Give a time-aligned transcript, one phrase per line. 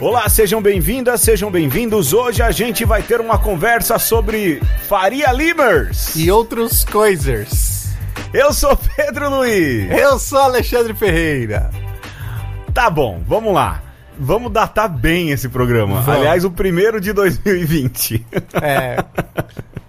[0.00, 2.14] Olá, sejam bem-vindas, sejam bem-vindos.
[2.14, 7.90] Hoje a gente vai ter uma conversa sobre Faria Limers e outros coisas.
[8.32, 9.90] Eu sou Pedro Luiz.
[9.90, 11.70] Eu sou Alexandre Ferreira.
[12.72, 13.82] Tá bom, vamos lá.
[14.18, 16.00] Vamos datar bem esse programa.
[16.00, 16.20] Vamos.
[16.20, 18.26] Aliás, o primeiro de 2020.
[18.60, 19.04] É.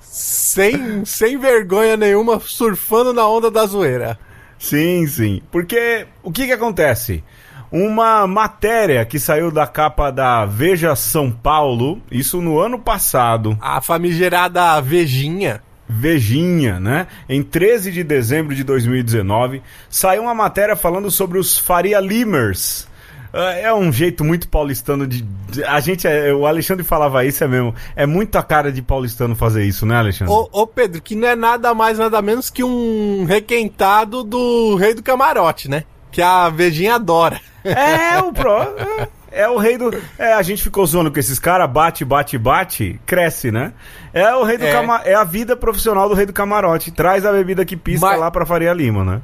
[0.01, 4.19] sem, sem vergonha nenhuma, surfando na onda da zoeira.
[4.61, 5.41] Sim, sim.
[5.51, 7.23] Porque o que que acontece?
[7.71, 13.57] Uma matéria que saiu da capa da Veja São Paulo, isso no ano passado.
[13.59, 15.63] A famigerada Vejinha.
[15.89, 17.07] Vejinha, né?
[17.27, 22.87] Em 13 de dezembro de 2019, saiu uma matéria falando sobre os Faria Limers.
[23.33, 25.25] É, é um jeito muito paulistano de.
[25.67, 26.07] A gente.
[26.07, 27.73] É, o Alexandre falava isso, é mesmo.
[27.95, 30.33] É muito a cara de paulistano fazer isso, né, Alexandre?
[30.33, 34.93] Ô, ô, Pedro, que não é nada mais, nada menos que um requentado do Rei
[34.93, 35.83] do Camarote, né?
[36.11, 37.39] Que a Vejinha adora.
[37.63, 38.51] É, o pro.
[38.51, 39.91] É, é o rei do.
[40.19, 43.71] É, a gente ficou zoando com esses caras, bate, bate, bate, cresce, né?
[44.13, 44.71] É o rei do é.
[44.73, 45.01] Cama...
[45.05, 46.91] É a vida profissional do rei do camarote.
[46.91, 48.19] Traz a bebida que pisca Mas...
[48.19, 49.21] lá pra Faria Lima, né?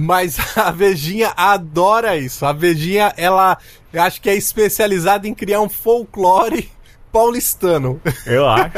[0.00, 2.46] Mas a Vejinha adora isso.
[2.46, 3.58] A Vejinha, ela
[3.94, 6.70] acho que é especializada em criar um folclore
[7.12, 8.00] paulistano.
[8.24, 8.72] Eu acho.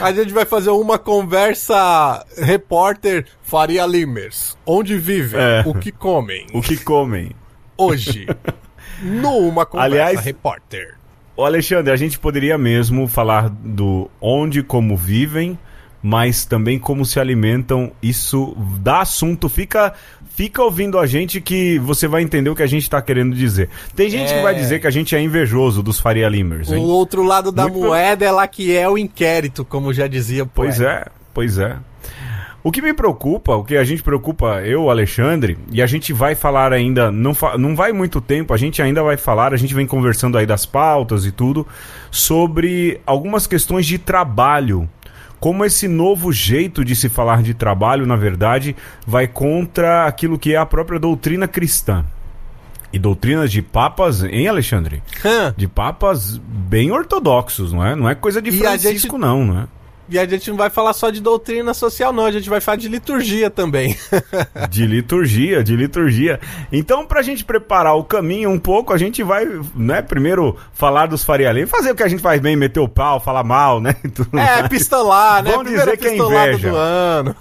[0.00, 4.58] a gente vai fazer uma conversa repórter Faria Limers.
[4.66, 5.40] Onde vivem?
[5.40, 5.62] É.
[5.64, 6.46] O que comem?
[6.52, 7.30] O que comem?
[7.76, 8.26] Hoje.
[9.00, 10.96] numa conversa Aliás, repórter.
[11.36, 15.58] O Alexandre, a gente poderia mesmo falar do onde como vivem
[16.04, 17.90] mas também como se alimentam.
[18.02, 19.94] Isso dá assunto, fica
[20.36, 23.70] fica ouvindo a gente que você vai entender o que a gente está querendo dizer.
[23.96, 24.36] Tem gente é...
[24.36, 26.70] que vai dizer que a gente é invejoso dos Faria Limers.
[26.70, 26.78] Hein?
[26.78, 30.44] O outro lado da Muito moeda é lá que é o inquérito, como já dizia
[30.44, 31.78] Pois é, pois é.
[32.62, 36.34] O que me preocupa, o que a gente preocupa, eu, Alexandre, e a gente vai
[36.34, 39.86] falar ainda, não, não vai muito tempo, a gente ainda vai falar, a gente vem
[39.86, 41.66] conversando aí das pautas e tudo,
[42.10, 44.88] sobre algumas questões de trabalho
[45.44, 48.74] como esse novo jeito de se falar de trabalho, na verdade,
[49.06, 52.02] vai contra aquilo que é a própria doutrina cristã.
[52.90, 55.02] E doutrinas de papas, hein, Alexandre?
[55.54, 57.94] de papas bem ortodoxos, não é?
[57.94, 59.20] Não é coisa de Francisco, gente...
[59.20, 59.66] não, não é?
[60.08, 62.26] E a gente não vai falar só de doutrina social, não.
[62.26, 63.96] A gente vai falar de liturgia também.
[64.68, 66.38] de liturgia, de liturgia.
[66.70, 71.24] Então, pra gente preparar o caminho um pouco, a gente vai, né, primeiro falar dos
[71.24, 73.96] Faria Lima, fazer o que a gente faz bem, meter o pau, falar mal, né?
[74.34, 75.52] é, pistolar, né?
[75.52, 76.70] Vamos dizer que é inveja.
[76.70, 77.36] Do ano.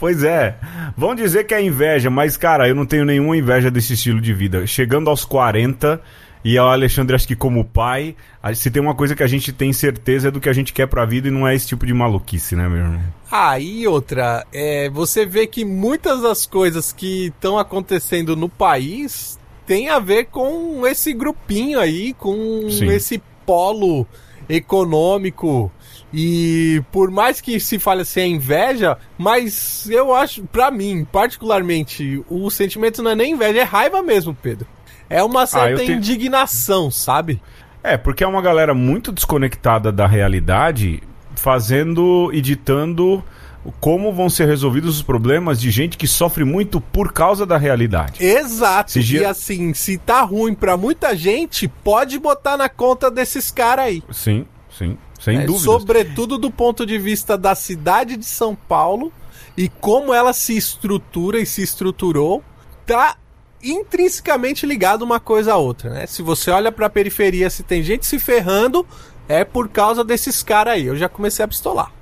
[0.00, 0.56] pois é.
[0.96, 4.34] Vão dizer que é inveja, mas, cara, eu não tenho nenhuma inveja desse estilo de
[4.34, 4.66] vida.
[4.66, 6.00] Chegando aos 40
[6.44, 8.14] e o Alexandre, acho que como pai,
[8.54, 10.86] se tem uma coisa que a gente tem certeza é do que a gente quer
[10.86, 13.00] pra vida e não é esse tipo de maluquice, né, meu irmão?
[13.30, 19.38] Ah, e outra, é, você vê que muitas das coisas que estão acontecendo no país
[19.66, 22.88] tem a ver com esse grupinho aí, com Sim.
[22.88, 24.06] esse polo
[24.48, 25.70] econômico.
[26.12, 32.24] E por mais que se fale assim, é inveja, mas eu acho, para mim, particularmente,
[32.30, 34.66] o sentimento não é nem inveja, é raiva mesmo, Pedro.
[35.08, 37.40] É uma ah, certa ah, indignação, sabe?
[37.82, 41.02] É, porque é uma galera muito desconectada da realidade,
[41.34, 43.22] fazendo, editando
[43.80, 48.24] como vão ser resolvidos os problemas de gente que sofre muito por causa da realidade.
[48.24, 48.92] Exato.
[48.92, 53.86] Se e assim, se tá ruim para muita gente, pode botar na conta desses caras
[53.86, 54.02] aí.
[54.10, 55.64] Sim, sim, sem é, dúvida.
[55.64, 59.12] Sobretudo do ponto de vista da cidade de São Paulo
[59.56, 62.42] e como ela se estrutura e se estruturou,
[62.86, 63.16] tá
[63.62, 66.06] intrinsecamente ligado uma coisa a outra, né?
[66.06, 68.86] Se você olha para a periferia, se tem gente se ferrando,
[69.28, 70.86] é por causa desses caras aí.
[70.86, 71.92] Eu já comecei a pistolar.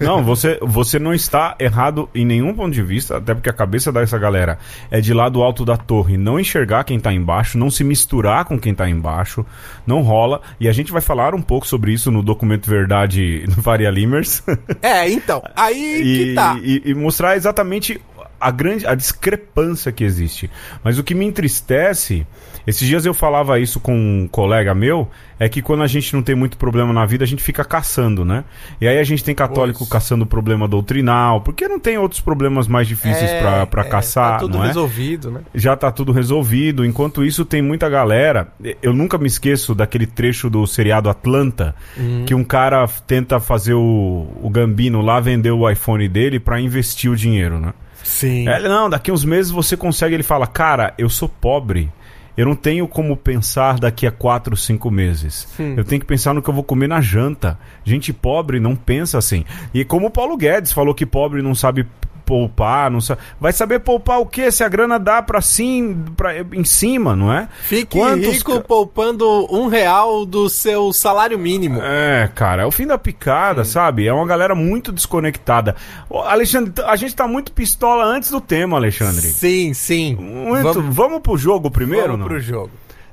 [0.00, 3.92] Não, você, você não está errado em nenhum ponto de vista, até porque a cabeça
[3.92, 4.58] dessa galera
[4.90, 8.44] é de lá do alto da torre não enxergar quem está embaixo, não se misturar
[8.44, 9.46] com quem está embaixo,
[9.86, 10.40] não rola.
[10.58, 14.42] E a gente vai falar um pouco sobre isso no documento Verdade do Faria Limers.
[14.80, 16.58] É, então, aí e, que tá.
[16.62, 18.00] E, e mostrar exatamente
[18.42, 20.50] a grande a discrepância que existe.
[20.82, 22.26] Mas o que me entristece,
[22.66, 25.08] esses dias eu falava isso com um colega meu,
[25.38, 28.24] é que quando a gente não tem muito problema na vida, a gente fica caçando,
[28.24, 28.44] né?
[28.80, 29.90] E aí a gente tem católico Poxa.
[29.90, 34.38] caçando problema doutrinal, porque não tem outros problemas mais difíceis é, para é, caçar, tá
[34.38, 34.68] tudo não é?
[34.68, 35.40] resolvido, né?
[35.54, 36.84] Já tá tudo resolvido.
[36.84, 38.48] Enquanto isso, tem muita galera.
[38.82, 42.24] Eu nunca me esqueço daquele trecho do seriado Atlanta, hum.
[42.26, 47.10] que um cara tenta fazer o, o Gambino lá vender o iPhone dele para investir
[47.10, 47.72] o dinheiro, né?
[48.02, 48.48] Sim.
[48.48, 50.14] É, não, daqui uns meses você consegue.
[50.14, 51.90] Ele fala, cara, eu sou pobre.
[52.36, 55.46] Eu não tenho como pensar daqui a quatro, cinco meses.
[55.60, 55.74] Hum.
[55.76, 57.58] Eu tenho que pensar no que eu vou comer na janta.
[57.84, 59.44] Gente pobre não pensa assim.
[59.74, 61.86] E como o Paulo Guedes falou que pobre não sabe
[62.32, 63.20] poupar, não sabe.
[63.38, 64.50] Vai saber poupar o quê?
[64.50, 67.46] Se a grana dá pra sim, pra, em cima, não é?
[67.64, 68.26] Fique Quantos...
[68.26, 71.78] rico poupando um real do seu salário mínimo.
[71.82, 74.06] É, cara, é o fim da picada, sabe?
[74.06, 75.76] É uma galera muito desconectada.
[76.10, 79.26] Alexandre, a gente tá muito pistola antes do tema, Alexandre.
[79.26, 80.14] Sim, sim.
[80.14, 80.72] Muito.
[80.72, 82.12] Vamos, Vamos pro jogo primeiro?
[82.12, 82.26] Vamos não?
[82.28, 82.70] pro jogo.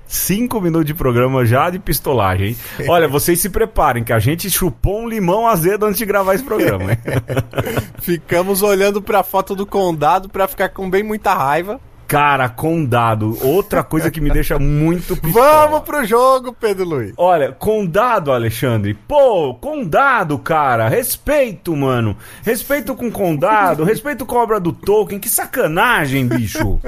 [0.10, 2.58] Cinco minutos de programa já de pistolagem, hein?
[2.90, 6.44] Olha, vocês se preparem, que a gente chupou um limão azedo antes de gravar esse
[6.44, 6.98] programa?
[8.02, 11.80] Ficamos olhando pra foto do condado pra ficar com bem muita raiva.
[12.10, 15.68] Cara, Condado, outra coisa que me deixa muito pistola.
[15.68, 17.14] Vamos pro jogo, Pedro Luiz.
[17.16, 18.96] Olha, Condado, Alexandre.
[18.96, 20.90] Pô, Condado, cara.
[20.90, 22.18] Respeito, mano.
[22.44, 25.20] Respeito com Condado, respeito com a obra do Tolkien.
[25.20, 26.80] Que sacanagem, bicho.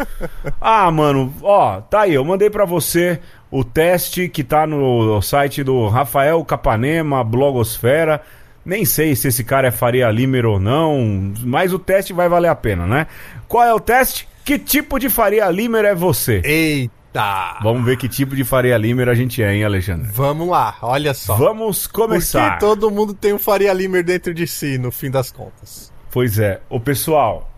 [0.59, 3.19] Ah, mano, ó, tá aí, eu mandei para você
[3.51, 8.24] o teste que tá no site do Rafael Capanema, Blogosfera.
[8.65, 12.47] Nem sei se esse cara é Faria Limer ou não, mas o teste vai valer
[12.47, 13.06] a pena, né?
[13.47, 14.31] Qual é o teste?
[14.43, 16.41] Que tipo de Faria Limer é você?
[16.43, 17.59] Eita!
[17.61, 20.09] Vamos ver que tipo de Faria Limer a gente é, hein, Alexandre?
[20.13, 21.35] Vamos lá, olha só.
[21.35, 22.51] Vamos começar.
[22.51, 25.91] Porque todo mundo tem um Faria Limer dentro de si, no fim das contas.
[26.09, 26.59] Pois é.
[26.69, 27.51] O pessoal,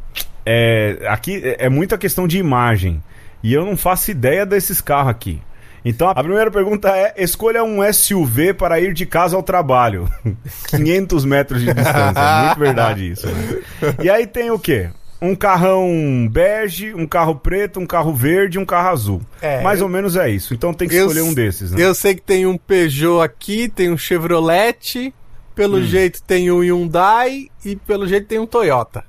[0.45, 3.01] é, aqui é muita questão de imagem.
[3.41, 5.41] E eu não faço ideia desses carros aqui.
[5.85, 10.07] Então a primeira pergunta é: escolha um SUV para ir de casa ao trabalho.
[10.69, 12.19] 500 metros de distância.
[12.19, 13.27] É muito verdade isso.
[13.27, 13.61] Né?
[14.03, 14.89] E aí tem o quê?
[15.23, 19.21] Um carrão bege, um carro preto, um carro verde, um carro azul.
[19.41, 20.53] É, Mais ou menos é isso.
[20.53, 21.81] Então tem que escolher um desses, né?
[21.81, 25.13] Eu sei que tem um Peugeot aqui, tem um Chevrolet,
[25.55, 25.83] pelo hum.
[25.83, 29.05] jeito tem um Hyundai e pelo jeito tem um Toyota.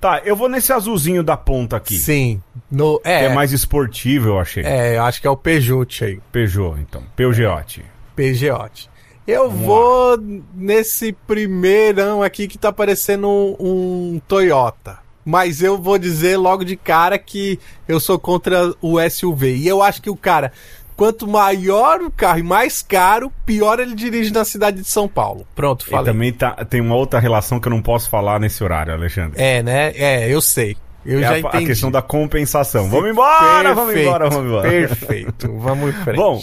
[0.00, 1.98] Tá, eu vou nesse azulzinho da ponta aqui.
[1.98, 2.42] Sim.
[2.70, 4.64] No, é, é mais esportivo, eu achei.
[4.64, 6.20] É, eu acho que é o Peugeot aí.
[6.32, 7.02] Peugeot, então.
[7.14, 7.84] Peugeot.
[8.14, 8.90] Peugeot.
[9.26, 10.16] Eu Vamos vou lá.
[10.54, 16.74] nesse primeirão aqui que tá parecendo um, um Toyota mas eu vou dizer logo de
[16.74, 19.56] cara que eu sou contra o SUV.
[19.56, 20.50] E eu acho que o cara,
[20.96, 25.46] quanto maior o carro e mais caro, pior ele dirige na cidade de São Paulo.
[25.54, 26.00] Pronto, falei.
[26.02, 29.38] E também tá, tem uma outra relação que eu não posso falar nesse horário, Alexandre.
[29.38, 29.92] É, né?
[29.96, 30.78] É, eu sei.
[31.04, 31.64] Eu é já a, entendi.
[31.64, 32.84] a questão da compensação.
[32.84, 34.70] Sim, vamos embora, perfeito, vamos embora, vamos embora.
[34.70, 36.16] Perfeito, vamos em frente.
[36.16, 36.42] Bom,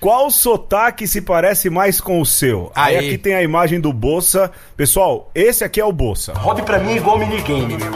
[0.00, 2.70] qual sotaque se parece mais com o seu?
[2.74, 2.96] Aí.
[2.96, 4.50] Aí aqui tem a imagem do Bolsa.
[4.76, 6.32] Pessoal, esse aqui é o Bolsa.
[6.34, 7.92] Hobby pra mim é igual minigame, meu.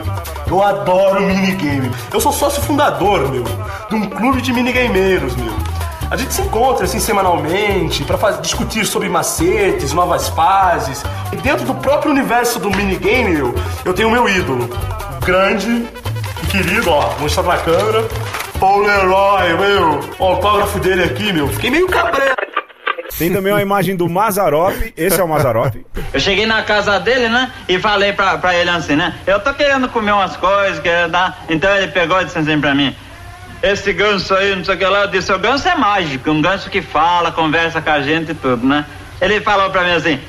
[0.46, 1.90] Eu adoro minigame.
[2.12, 3.44] Eu sou sócio fundador, meu,
[3.88, 5.52] de um clube de minigameiros, meu.
[6.10, 11.04] A gente se encontra assim semanalmente para discutir sobre macetes, novas fases.
[11.32, 13.54] E dentro do próprio universo do minigame, meu,
[13.84, 14.68] eu tenho o meu ídolo.
[15.24, 15.86] Grande
[16.42, 18.08] e querido, ó, vou mostrar na câmera.
[18.60, 20.00] Paul Leroy, meu.
[20.18, 21.48] O autógrafo dele aqui, meu.
[21.48, 22.36] Fiquei meio cabreiro.
[23.18, 24.74] Tem também uma imagem do Mazarop.
[24.94, 25.74] Esse é o Mazarop.
[26.12, 27.50] Eu cheguei na casa dele, né?
[27.66, 29.18] E falei pra, pra ele assim, né?
[29.26, 31.42] Eu tô querendo comer umas coisas, querendo dar.
[31.48, 32.94] Então ele pegou e disse assim pra mim:
[33.62, 35.02] Esse ganso aí, não sei o que lá.
[35.02, 38.34] Eu disse: O ganso é mágico, um ganso que fala, conversa com a gente e
[38.34, 38.84] tudo, né?
[39.22, 40.20] Ele falou pra mim assim: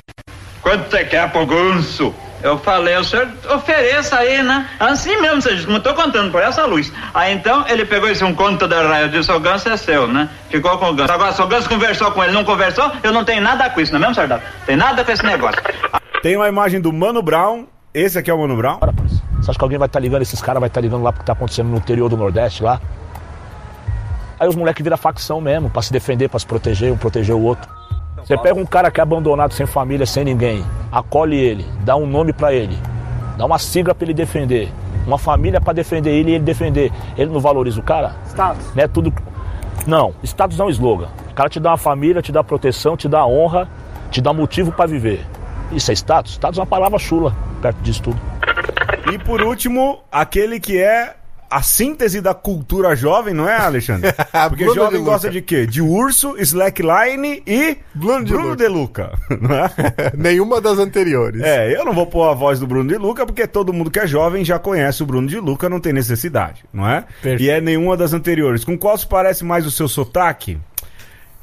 [0.61, 2.15] Quanto você quer pro ganso?
[2.43, 4.67] Eu falei, o senhor ofereça aí, né?
[4.79, 6.91] Assim mesmo, você não estou contando por essa luz.
[7.13, 10.07] Aí então ele pegou esse um conto da raia, eu disse, o ganso é seu,
[10.07, 10.29] né?
[10.49, 11.11] Ficou com o ganso.
[11.11, 13.91] Agora, se o ganso conversou com ele, não conversou, eu não tenho nada com isso,
[13.91, 14.41] não é mesmo, soldado?
[14.65, 15.61] Tem nada com esse negócio.
[16.21, 17.65] Tem uma imagem do Mano Brown.
[17.93, 18.77] Esse aqui é o Mano Brown?
[18.77, 21.03] Para, Você acha que alguém vai estar tá ligando, esses caras vai estar tá ligando
[21.03, 22.79] lá porque está acontecendo no interior do Nordeste lá?
[24.39, 27.41] Aí os moleques viram facção mesmo, para se defender, para se proteger, um proteger o
[27.43, 27.69] outro.
[28.23, 32.05] Você pega um cara que é abandonado, sem família, sem ninguém, acolhe ele, dá um
[32.05, 32.77] nome para ele,
[33.37, 34.71] dá uma sigla para ele defender,
[35.05, 36.91] uma família para defender ele e ele defender.
[37.17, 38.15] Ele não valoriza o cara?
[38.27, 38.75] Status.
[38.75, 39.13] Não é tudo.
[39.87, 41.07] Não, status é um slogan.
[41.29, 43.67] O cara te dá uma família, te dá proteção, te dá honra,
[44.11, 45.25] te dá motivo para viver.
[45.71, 46.33] Isso é status?
[46.33, 48.19] Status é uma palavra chula perto disso tudo.
[49.11, 51.15] E por último, aquele que é
[51.51, 54.13] a síntese da cultura jovem, não é, Alexandre?
[54.47, 55.67] Porque jovem de gosta de quê?
[55.67, 59.11] De urso, slackline e Bruno de, Bruno de Luca.
[59.41, 59.69] Não é?
[60.15, 61.41] Nenhuma das anteriores.
[61.41, 63.99] É, eu não vou pôr a voz do Bruno de Luca porque todo mundo que
[63.99, 67.01] é jovem já conhece o Bruno de Luca, não tem necessidade, não é?
[67.21, 67.43] Perfeito.
[67.43, 68.63] E é nenhuma das anteriores.
[68.63, 70.57] Com qual se parece mais o seu sotaque?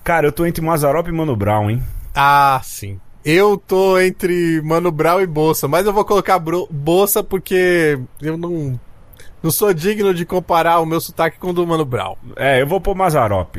[0.02, 1.82] Cara, eu tô entre Mazarop e Mano Brown, hein?
[2.14, 2.98] Ah, sim.
[3.24, 8.78] Eu tô entre Mano Brown e Bolsa, mas eu vou colocar Bolsa porque eu não
[9.42, 12.16] não sou digno de comparar o meu sotaque com o do Mano Brown.
[12.36, 13.56] É, eu vou pôr Mazarop,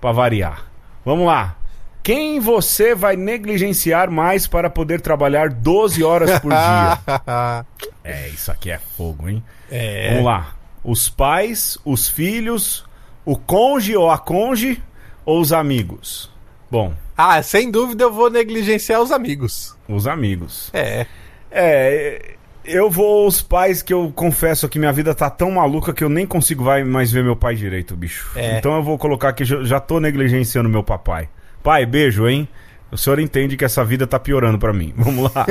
[0.00, 0.64] pra variar.
[1.04, 1.56] Vamos lá.
[2.02, 7.66] Quem você vai negligenciar mais para poder trabalhar 12 horas por dia?
[8.02, 9.42] é, isso aqui é fogo, hein?
[9.70, 10.10] É.
[10.10, 10.54] Vamos lá.
[10.82, 12.86] Os pais, os filhos,
[13.24, 14.82] o conge ou a conge
[15.24, 16.30] ou os amigos?
[16.70, 16.94] Bom.
[17.16, 19.76] Ah, sem dúvida eu vou negligenciar os amigos.
[19.88, 20.70] Os amigos.
[20.72, 21.04] É.
[21.50, 22.36] É,
[22.68, 26.08] Eu vou aos pais que eu confesso que minha vida tá tão maluca que eu
[26.08, 28.30] nem consigo vai mais ver meu pai direito, bicho.
[28.36, 28.58] É.
[28.58, 31.28] Então eu vou colocar que já- tô negligenciando meu papai.
[31.62, 32.46] Pai, beijo, hein?
[32.90, 34.92] O senhor entende que essa vida tá piorando pra mim.
[34.96, 35.46] Vamos lá.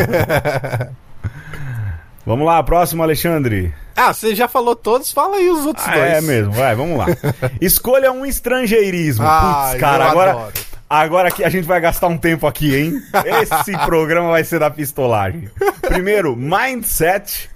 [2.26, 3.74] Vamos lá, próximo, Alexandre.
[3.96, 6.12] Ah, você já falou todos, fala aí os outros Ah, dois.
[6.14, 7.06] é mesmo, vai, vamos lá.
[7.62, 9.26] Escolha um estrangeirismo.
[9.26, 10.54] Ah, Putz, cara, agora, adoro.
[10.90, 13.02] Agora que a gente vai gastar um tempo aqui, hein?
[13.42, 15.50] Esse programa vai ser da pistolagem.
[15.82, 17.50] Primeiro, mindset.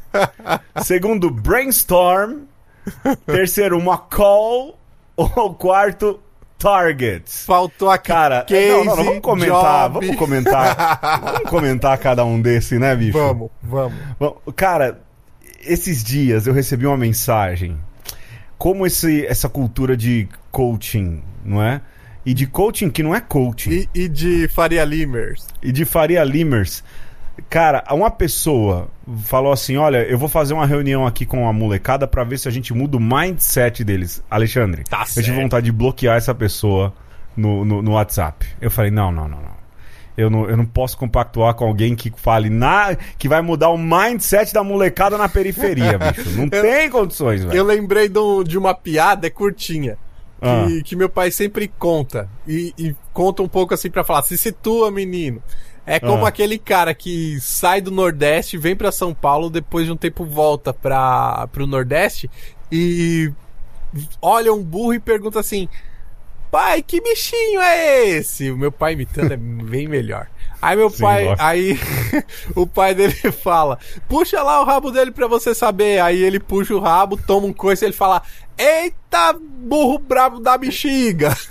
[0.84, 2.42] Segundo, brainstorm.
[3.26, 4.78] Terceiro, uma call.
[5.16, 6.20] Ou quarto,
[6.62, 7.44] targets.
[7.46, 9.94] Faltou aqui Cara, case, não, não, não, vamos comentar, job.
[10.00, 13.18] vamos comentar, vamos comentar cada um desse, né, bicho?
[13.18, 14.38] Vamos, vamos.
[14.56, 15.02] Cara,
[15.60, 17.78] esses dias eu recebi uma mensagem.
[18.58, 21.82] Como esse, essa cultura de coaching, não é?
[22.26, 23.72] E de coaching que não é coaching.
[23.72, 25.48] E, e de Faria Limers.
[25.62, 26.84] E de Faria Limers.
[27.50, 28.90] Cara, uma pessoa
[29.24, 32.48] falou assim: Olha, eu vou fazer uma reunião aqui com a molecada pra ver se
[32.48, 34.22] a gente muda o mindset deles.
[34.30, 36.94] Alexandre, Tá eu tive vontade de bloquear essa pessoa
[37.36, 38.46] no, no, no WhatsApp.
[38.62, 39.62] Eu falei: Não, não, não, não.
[40.18, 43.78] Eu não, eu não posso compactuar com alguém que fale na, que vai mudar o
[43.78, 46.30] mindset da molecada na periferia, bicho.
[46.38, 47.56] Não tem condições, velho.
[47.58, 49.98] Eu lembrei de, um- de uma piada, é curtinha.
[50.42, 50.68] Que, Ah.
[50.84, 52.28] que meu pai sempre conta.
[52.48, 55.42] E, e conta um pouco assim pra falar: se situa, menino.
[55.86, 56.30] É como Ah.
[56.30, 60.74] aquele cara que sai do Nordeste, vem pra São Paulo, depois de um tempo volta
[60.74, 62.30] pra, pro Nordeste
[62.72, 63.32] e
[64.22, 65.68] olha um burro e pergunta assim:
[66.52, 68.52] Pai, que bichinho é esse?
[68.52, 70.28] O meu pai imitando é bem melhor.
[70.62, 71.44] Aí meu Sim, pai, lógico.
[71.44, 71.80] aí
[72.56, 76.00] o pai dele fala: "Puxa lá o rabo dele pra você saber".
[76.02, 78.22] Aí ele puxa o rabo, toma um coice e ele fala:
[78.58, 81.36] "Eita, burro brabo da bexiga".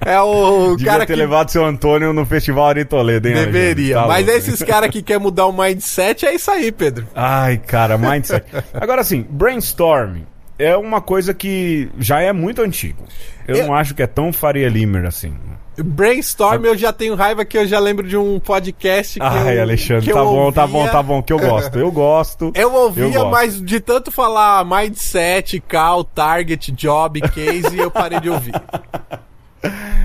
[0.00, 3.96] é o Devia cara ter que levado seu Antônio no Festival Ari Toledo, hein, deveria.
[3.96, 4.38] Tá Mas louco.
[4.40, 7.06] esses caras que quer mudar o mindset é isso aí, Pedro.
[7.14, 8.46] Ai, cara, mindset.
[8.72, 10.22] Agora assim, brainstorm
[10.58, 13.04] é uma coisa que já é muito antigo.
[13.46, 15.34] Eu, Eu- não acho que é tão Faria Limer assim.
[15.76, 19.62] Brainstorm eu já tenho raiva que eu já lembro de um podcast que Ai, eu,
[19.62, 21.76] Alexandre, que eu tá bom, tá bom, tá bom, que eu gosto.
[21.76, 22.52] Eu gosto.
[22.54, 23.30] Eu ouvia, gosto.
[23.30, 28.52] mas de tanto falar mindset, call, target, job, case, eu parei de ouvir.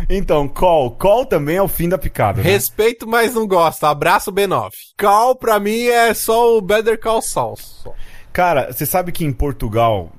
[0.10, 0.92] Então, call.
[0.92, 2.42] Call também é o fim da picada.
[2.42, 2.50] né?
[2.50, 3.84] Respeito, mas não gosto.
[3.86, 4.72] Abraço, B9.
[4.98, 7.58] Call, pra mim, é só o Better Call Saul.
[8.32, 10.10] Cara, você sabe que em Portugal.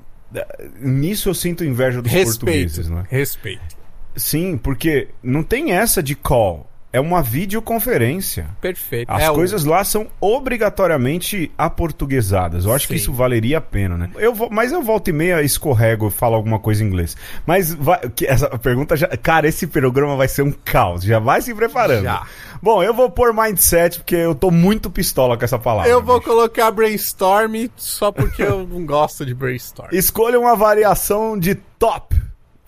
[0.81, 2.41] Nisso eu sinto inveja dos Respeito.
[2.41, 3.05] portugueses, né?
[3.09, 3.77] Respeito.
[4.17, 6.70] Sim, porque não tem essa de call.
[6.93, 8.49] É uma videoconferência.
[8.61, 9.09] Perfeito.
[9.11, 12.65] As É o- coisas lá são obrigatoriamente aportuguesadas.
[12.65, 13.01] Eu acho que Sim.
[13.01, 14.11] isso valeria a pena, né?
[14.17, 17.17] Eu vou, mas eu volto e meia escorrego e falo alguma coisa em inglês.
[17.47, 19.07] Mas vai, que essa pergunta já.
[19.09, 21.03] Cara, esse programa vai ser um caos.
[21.03, 22.03] Já vai se preparando.
[22.05, 22.27] Já.
[22.63, 25.91] Bom, eu vou pôr mindset porque eu tô muito pistola com essa palavra.
[25.91, 26.29] Eu vou bicho.
[26.31, 29.89] colocar brainstorm só porque eu não gosto de brainstorm.
[29.93, 32.20] Escolha uma variação de top.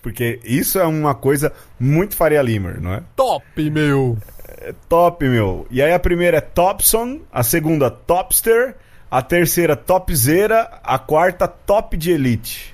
[0.03, 3.03] Porque isso é uma coisa muito Faria Limer, não é?
[3.15, 4.19] Top, meu.
[4.89, 5.67] Top, meu.
[5.71, 8.75] E aí a primeira é Topson, a segunda Topster,
[9.11, 12.73] a terceira Topzera, a quarta Top de Elite.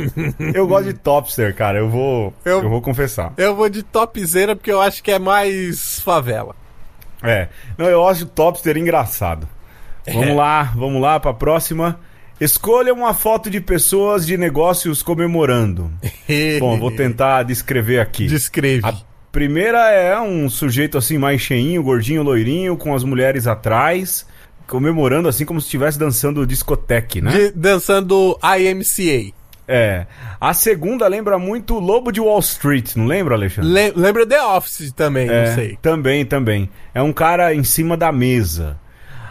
[0.54, 1.78] eu gosto de Topster, cara.
[1.78, 2.62] Eu vou, eu...
[2.62, 3.32] Eu- vou confessar.
[3.36, 6.54] Eu vou de topzera porque eu acho que é mais favela.
[7.22, 7.48] É.
[7.76, 9.46] Não, eu acho o Topster engraçado.
[10.10, 12.00] Vamos lá, vamos lá pra próxima.
[12.40, 15.90] Escolha uma foto de pessoas de negócios comemorando.
[16.58, 18.26] Bom, vou tentar descrever aqui.
[18.26, 18.86] Descreve.
[18.86, 18.94] A
[19.30, 24.26] primeira é um sujeito assim mais cheinho, gordinho, loirinho, com as mulheres atrás,
[24.66, 27.30] comemorando assim como se estivesse dançando discoteque, né?
[27.30, 29.34] De- dançando IMCA.
[29.68, 30.06] É.
[30.40, 33.70] A segunda lembra muito Lobo de Wall Street, não lembra, Alexandre?
[33.70, 35.78] Le- lembra The Office também, é, não sei.
[35.80, 36.68] Também, também.
[36.92, 38.80] É um cara em cima da mesa.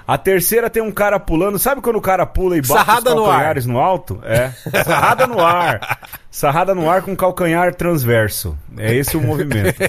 [0.09, 1.59] A terceira tem um cara pulando.
[1.59, 3.29] Sabe quando o cara pula e bate Sarrada os no ar.
[3.29, 4.19] calcanhares no, alto?
[4.23, 4.49] É.
[4.83, 5.99] Sarrada no ar.
[6.31, 8.57] Sarrada no ar com calcanhar transverso.
[8.75, 9.79] É esse o movimento.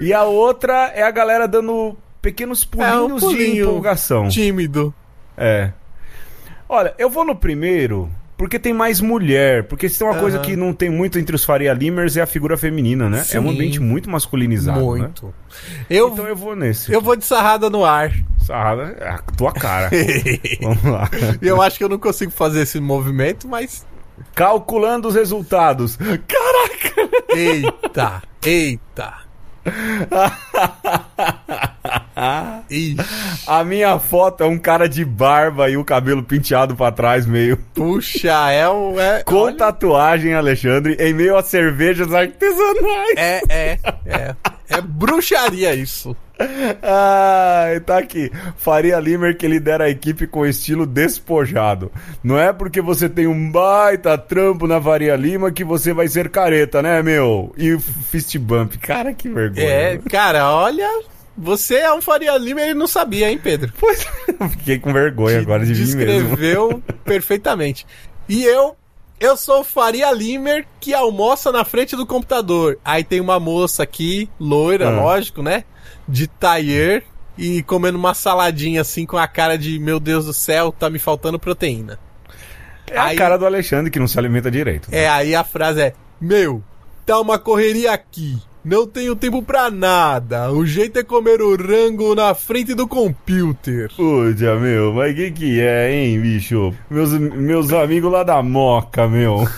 [0.00, 4.28] e a outra é a galera dando pequenos É um pulinhos de empolgação.
[4.28, 4.94] Tímido.
[5.36, 5.70] É.
[6.66, 8.10] Olha, eu vou no primeiro
[8.42, 9.62] porque tem mais mulher.
[9.68, 10.44] Porque se tem uma coisa Aham.
[10.44, 13.18] que não tem muito entre os Faria Limers é a figura feminina, né?
[13.30, 13.50] É um Sim.
[13.54, 14.84] ambiente muito masculinizado, né?
[15.02, 15.32] Muito.
[15.88, 16.92] Eu, Então eu vou nesse.
[16.92, 18.10] eu vou de sarrada no ar.
[18.44, 19.88] Sarrada é a tua cara.
[20.60, 21.08] Vamos lá.
[21.40, 23.86] E eu acho que eu não consigo fazer esse movimento, mas.
[24.34, 25.96] Calculando os resultados.
[25.96, 27.10] Caraca!
[27.36, 28.22] Eita!
[28.44, 29.14] Eita!
[33.46, 37.56] A minha foto é um cara de barba e o cabelo penteado pra trás, meio.
[37.74, 38.98] puxa, é o.
[38.98, 43.16] É, Com olha, tatuagem, Alexandre, em meio a cervejas artesanais.
[43.16, 44.36] é, é, é.
[44.72, 46.16] É bruxaria isso.
[46.82, 48.30] Ah, tá aqui.
[48.56, 51.92] Faria Limer que lidera a equipe com estilo despojado.
[52.22, 56.28] Não é porque você tem um baita trampo na Faria Lima que você vai ser
[56.30, 57.52] careta, né, meu?
[57.56, 58.76] E o fist bump.
[58.78, 59.66] Cara, que vergonha.
[59.66, 60.88] É, cara, olha.
[61.36, 63.72] Você é um Faria Lima e ele não sabia, hein, Pedro?
[63.78, 64.06] Pois,
[64.50, 66.28] fiquei com vergonha agora de mim mesmo.
[66.28, 67.86] Descreveu perfeitamente.
[68.28, 68.76] E eu
[69.22, 72.78] eu sou o Faria Limer que almoça na frente do computador.
[72.84, 74.90] Aí tem uma moça aqui, loira, ah.
[74.90, 75.62] lógico, né?
[76.08, 77.04] De taier
[77.38, 80.98] e comendo uma saladinha assim com a cara de meu Deus do céu, tá me
[80.98, 82.00] faltando proteína.
[82.90, 84.90] É aí, a cara do Alexandre que não se alimenta direito.
[84.90, 85.04] Né?
[85.04, 86.60] É, aí a frase é: Meu,
[87.06, 88.42] tá uma correria aqui.
[88.64, 90.52] Não tenho tempo pra nada.
[90.52, 93.90] O jeito é comer o rango na frente do computer.
[93.96, 96.72] Puxa, meu, mas que que é, hein, bicho?
[96.88, 99.48] Meus, meus amigos lá da Moca, meu.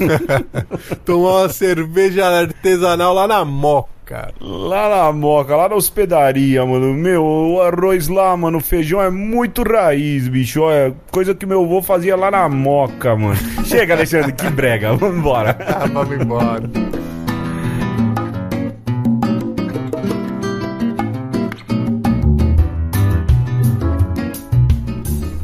[1.05, 4.33] Tomar uma cerveja artesanal lá na Moca.
[4.41, 6.95] Lá na Moca, lá na hospedaria, mano.
[6.95, 10.71] Meu, o arroz lá, mano, o feijão é muito raiz, bicho.
[10.71, 13.37] É coisa que meu avô fazia lá na Moca, mano.
[13.67, 14.97] Chega, Alexandre, que brega.
[14.97, 15.59] Vamos embora.
[15.93, 16.63] Vamos embora.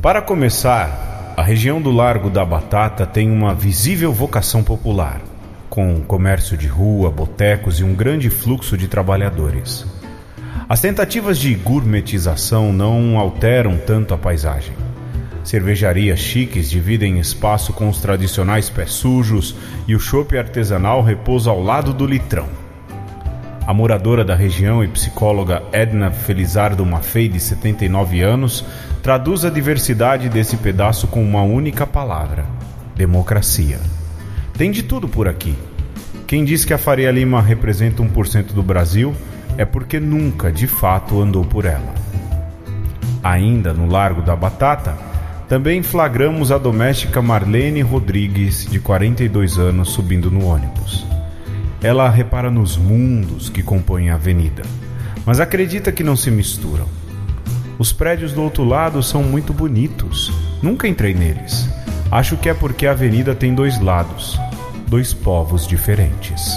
[0.03, 5.21] Para começar, a região do Largo da Batata tem uma visível vocação popular,
[5.69, 9.85] com comércio de rua, botecos e um grande fluxo de trabalhadores.
[10.67, 14.73] As tentativas de gourmetização não alteram tanto a paisagem.
[15.45, 19.55] Cervejarias chiques dividem espaço com os tradicionais pés sujos
[19.87, 22.49] e o chopp artesanal repousa ao lado do litrão.
[23.67, 28.65] A moradora da região e psicóloga Edna Felizardo Maffei, de 79 anos,
[29.03, 32.45] traduz a diversidade desse pedaço com uma única palavra:
[32.97, 33.79] democracia.
[34.55, 35.55] Tem de tudo por aqui.
[36.27, 39.15] Quem diz que a Faria Lima representa 1% do Brasil
[39.57, 41.95] é porque nunca de fato andou por ela.
[43.23, 44.97] Ainda no Largo da Batata,
[45.49, 51.05] também flagramos a doméstica Marlene Rodrigues, de 42 anos, subindo no ônibus.
[51.83, 54.63] Ela repara nos mundos que compõem a avenida,
[55.25, 56.87] mas acredita que não se misturam.
[57.79, 60.31] Os prédios do outro lado são muito bonitos.
[60.63, 61.67] Nunca entrei neles.
[62.13, 64.39] Acho que é porque a avenida tem dois lados,
[64.87, 66.53] dois povos diferentes.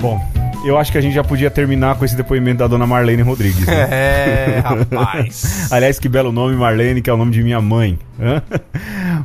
[0.00, 0.20] Bom,
[0.64, 3.66] eu acho que a gente já podia terminar com esse depoimento da dona Marlene Rodrigues.
[3.66, 3.88] Né?
[3.90, 5.68] É, rapaz.
[5.72, 7.98] Aliás, que belo nome, Marlene, que é o nome de minha mãe.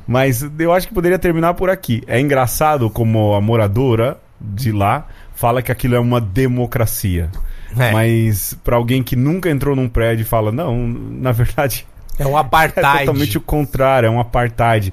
[0.10, 2.02] Mas eu acho que poderia terminar por aqui.
[2.08, 7.30] É engraçado como a moradora de lá fala que aquilo é uma democracia.
[7.78, 7.92] É.
[7.92, 11.86] Mas para alguém que nunca entrou num prédio fala, não, na verdade.
[12.18, 12.88] É um apartheid.
[12.88, 14.92] É totalmente o contrário, é um apartheid.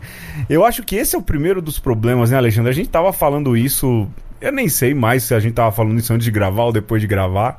[0.51, 2.71] Eu acho que esse é o primeiro dos problemas, né, Alexandre?
[2.71, 4.07] A gente tava falando isso.
[4.39, 7.01] Eu nem sei mais se a gente tava falando isso antes de gravar ou depois
[7.01, 7.59] de gravar.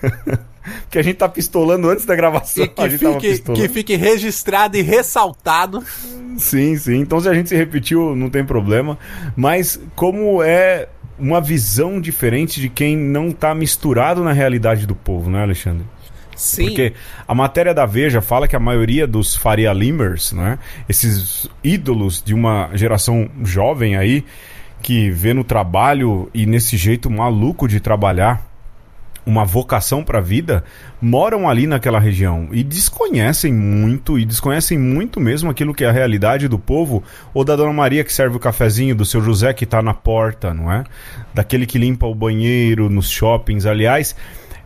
[0.82, 2.64] Porque a gente tá pistolando antes da gravação.
[2.64, 5.82] E que, fique, que fique registrado e ressaltado.
[6.38, 6.98] Sim, sim.
[7.00, 8.98] Então se a gente se repetiu, não tem problema.
[9.36, 15.30] Mas como é uma visão diferente de quem não está misturado na realidade do povo,
[15.30, 15.86] né, Alexandre?
[16.36, 16.64] Sim.
[16.64, 16.92] Porque
[17.26, 22.34] a matéria da Veja fala que a maioria dos Faria Limers, né, esses ídolos de
[22.34, 24.24] uma geração jovem aí,
[24.82, 28.53] que vê no trabalho e nesse jeito maluco de trabalhar
[29.26, 30.64] uma vocação para a vida,
[31.00, 35.92] moram ali naquela região e desconhecem muito, e desconhecem muito mesmo aquilo que é a
[35.92, 39.64] realidade do povo, ou da Dona Maria que serve o cafezinho, do seu José que
[39.64, 40.84] está na porta, não é?
[41.32, 43.66] Daquele que limpa o banheiro nos shoppings.
[43.66, 44.14] Aliás,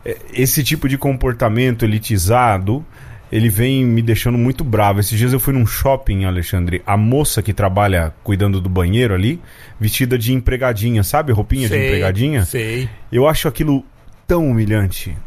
[0.05, 2.85] é, esse tipo de comportamento elitizado
[3.31, 4.99] ele vem me deixando muito bravo.
[4.99, 6.81] Esses dias eu fui num shopping, Alexandre.
[6.85, 9.39] A moça que trabalha cuidando do banheiro ali,
[9.79, 11.31] vestida de empregadinha, sabe?
[11.31, 12.45] Roupinha sei, de empregadinha.
[12.45, 12.89] Sei.
[13.11, 13.85] Eu acho aquilo
[14.29, 15.17] tão humilhante.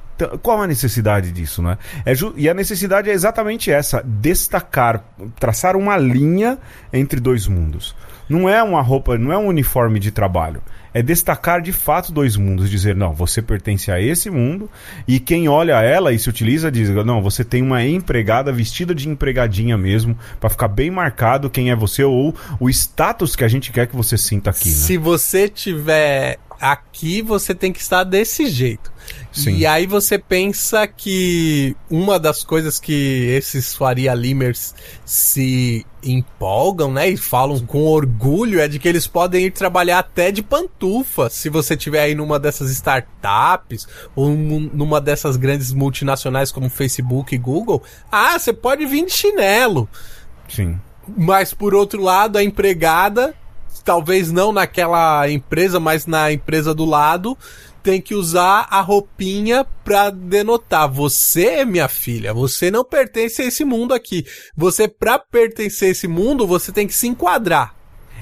[0.40, 1.76] Qual a necessidade disso, né?
[2.06, 5.04] É e a necessidade é exatamente essa: destacar,
[5.40, 6.56] traçar uma linha
[6.92, 7.96] entre dois mundos.
[8.28, 10.62] Não é uma roupa, não é um uniforme de trabalho.
[10.94, 14.70] É destacar de fato dois mundos, dizer, não, você pertence a esse mundo,
[15.08, 19.08] e quem olha ela e se utiliza diz, não, você tem uma empregada vestida de
[19.08, 23.72] empregadinha mesmo, para ficar bem marcado quem é você ou o status que a gente
[23.72, 24.68] quer que você sinta aqui.
[24.68, 24.74] Né?
[24.74, 28.92] Se você tiver aqui, você tem que estar desse jeito.
[29.32, 29.56] Sim.
[29.56, 34.72] E aí você pensa que uma das coisas que esses Faria Limers
[35.04, 40.30] se empolgam, né, e falam com orgulho é de que eles podem ir trabalhar até
[40.30, 46.70] de pantufa, se você tiver aí numa dessas startups ou numa dessas grandes multinacionais como
[46.70, 47.82] Facebook e Google.
[48.10, 49.88] Ah, você pode vir de chinelo.
[50.48, 50.78] Sim.
[51.16, 53.34] Mas por outro lado, a empregada
[53.84, 57.36] talvez não naquela empresa, mas na empresa do lado,
[57.82, 60.88] tem que usar a roupinha pra denotar.
[60.88, 64.24] Você, minha filha, você não pertence a esse mundo aqui.
[64.56, 67.74] Você, pra pertencer a esse mundo, você tem que se enquadrar.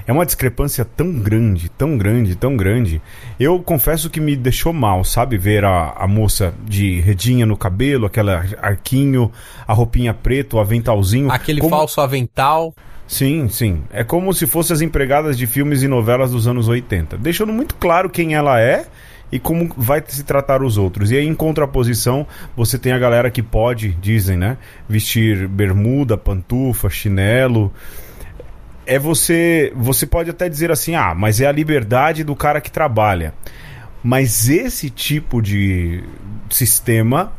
[0.06, 3.00] É uma discrepância tão grande, tão grande, tão grande.
[3.38, 5.36] Eu confesso que me deixou mal, sabe?
[5.36, 9.30] Ver a, a moça de redinha no cabelo, aquele arquinho,
[9.66, 11.30] a roupinha preta, o aventalzinho.
[11.30, 11.76] Aquele como...
[11.76, 12.74] falso avental.
[13.10, 13.82] Sim, sim.
[13.90, 17.18] É como se fossem as empregadas de filmes e novelas dos anos 80.
[17.18, 18.86] Deixando muito claro quem ela é
[19.32, 21.10] e como vai se tratar os outros.
[21.10, 22.24] E aí, em contraposição,
[22.56, 24.56] você tem a galera que pode, dizem, né?
[24.88, 27.72] Vestir bermuda, pantufa, chinelo.
[28.86, 29.72] É você.
[29.74, 33.34] Você pode até dizer assim, ah, mas é a liberdade do cara que trabalha.
[34.04, 36.04] Mas esse tipo de
[36.48, 37.32] sistema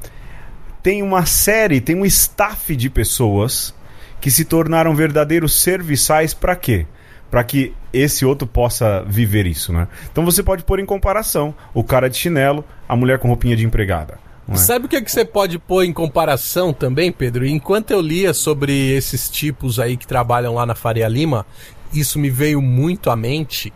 [0.83, 3.73] tem uma série, tem um staff de pessoas
[4.21, 6.85] que se tornaram verdadeiros serviçais para quê?
[7.31, 9.87] para que esse outro possa viver isso, né?
[10.11, 13.65] Então você pode pôr em comparação o cara de chinelo, a mulher com roupinha de
[13.65, 14.19] empregada.
[14.49, 14.55] É?
[14.57, 17.45] Sabe o que, é que você pode pôr em comparação também, Pedro?
[17.45, 21.45] Enquanto eu lia sobre esses tipos aí que trabalham lá na Faria Lima,
[21.93, 23.71] isso me veio muito à mente.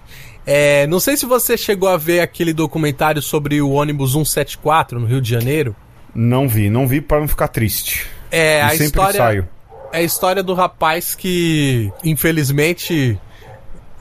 [0.45, 5.08] É, não sei se você chegou a ver aquele documentário sobre o ônibus 174 no
[5.08, 5.73] Rio de Janeiro.
[6.13, 8.05] Não vi, não vi para não ficar triste.
[8.29, 9.17] É, e a história.
[9.17, 9.54] Saio.
[9.95, 13.17] É a história do rapaz que, infelizmente,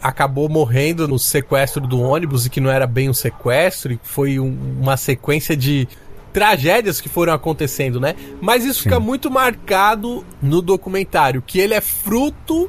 [0.03, 4.41] acabou morrendo no sequestro do ônibus e que não era bem um sequestro, e foi
[4.41, 5.87] um, uma sequência de
[6.33, 8.17] tragédias que foram acontecendo, né?
[8.41, 8.89] Mas isso Sim.
[8.89, 12.69] fica muito marcado no documentário, que ele é fruto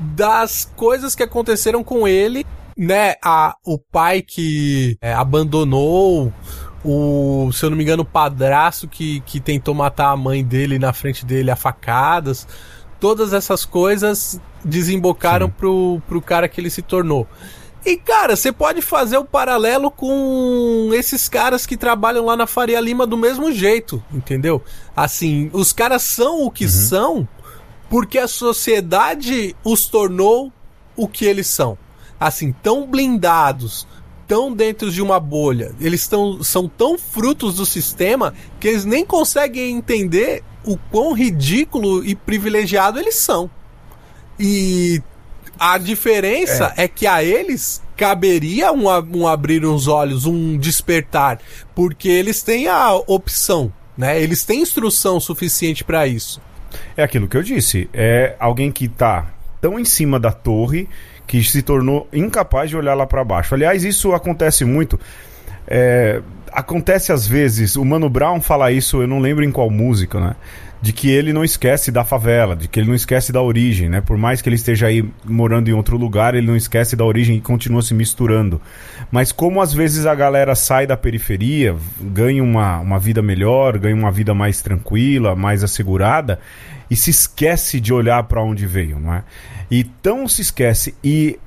[0.00, 3.16] das coisas que aconteceram com ele, né?
[3.22, 6.32] A, o pai que é, abandonou
[6.84, 10.78] o, se eu não me engano, o padrasto que, que tentou matar a mãe dele
[10.78, 12.46] na frente dele a facadas.
[13.00, 17.26] Todas essas coisas desembocaram pro, pro cara que ele se tornou.
[17.84, 22.80] E, cara, você pode fazer o paralelo com esses caras que trabalham lá na Faria
[22.80, 24.62] Lima do mesmo jeito, entendeu?
[24.96, 26.70] Assim, os caras são o que uhum.
[26.70, 27.28] são
[27.90, 30.52] porque a sociedade os tornou
[30.96, 31.76] o que eles são.
[32.18, 33.86] Assim, tão blindados,
[34.26, 39.04] tão dentro de uma bolha, eles tão, são tão frutos do sistema que eles nem
[39.04, 43.50] conseguem entender o quão ridículo e privilegiado eles são.
[44.38, 45.02] E
[45.58, 51.38] a diferença é, é que a eles caberia um, um, abrir os olhos, um despertar,
[51.74, 54.20] porque eles têm a opção, né?
[54.20, 56.40] Eles têm instrução suficiente para isso.
[56.96, 60.88] É aquilo que eu disse, é alguém que tá tão em cima da torre
[61.26, 63.54] que se tornou incapaz de olhar lá para baixo.
[63.54, 64.98] Aliás, isso acontece muito.
[65.66, 66.20] É,
[66.52, 70.36] acontece às vezes, o Mano Brown fala isso, eu não lembro em qual música, né?
[70.84, 74.02] de que ele não esquece da favela, de que ele não esquece da origem, né?
[74.02, 77.38] Por mais que ele esteja aí morando em outro lugar, ele não esquece da origem
[77.38, 78.60] e continua se misturando.
[79.10, 83.96] Mas como às vezes a galera sai da periferia, ganha uma, uma vida melhor, ganha
[83.96, 86.38] uma vida mais tranquila, mais assegurada,
[86.90, 89.24] e se esquece de olhar para onde veio, não é?
[89.70, 91.38] E tão se esquece e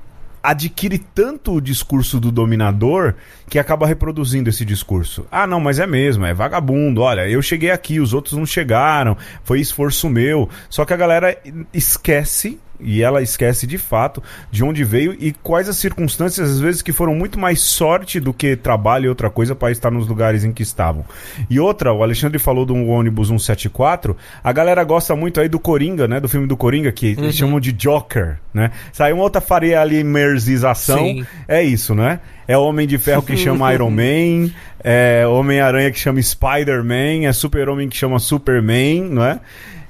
[0.42, 3.14] adquire tanto o discurso do dominador
[3.48, 5.26] que acaba reproduzindo esse discurso.
[5.30, 7.02] Ah, não, mas é mesmo, é vagabundo.
[7.02, 10.48] Olha, eu cheguei aqui, os outros não chegaram, foi esforço meu.
[10.68, 11.36] Só que a galera
[11.72, 16.82] esquece e ela esquece de fato de onde veio e quais as circunstâncias, às vezes,
[16.82, 20.44] que foram muito mais sorte do que trabalho e outra coisa para estar nos lugares
[20.44, 21.04] em que estavam.
[21.48, 26.06] E outra, o Alexandre falou do ônibus 174, a galera gosta muito aí do Coringa,
[26.06, 26.20] né?
[26.20, 27.24] Do filme do Coringa, que uhum.
[27.24, 28.70] eles chamam de Joker, né?
[28.92, 31.24] Saiu uma outra faria ali, merzização.
[31.46, 32.20] É isso, né?
[32.46, 34.50] É Homem de Ferro que chama Iron Man,
[34.82, 39.40] é Homem-Aranha que chama Spider-Man, é Super-Homem que chama Superman, não é?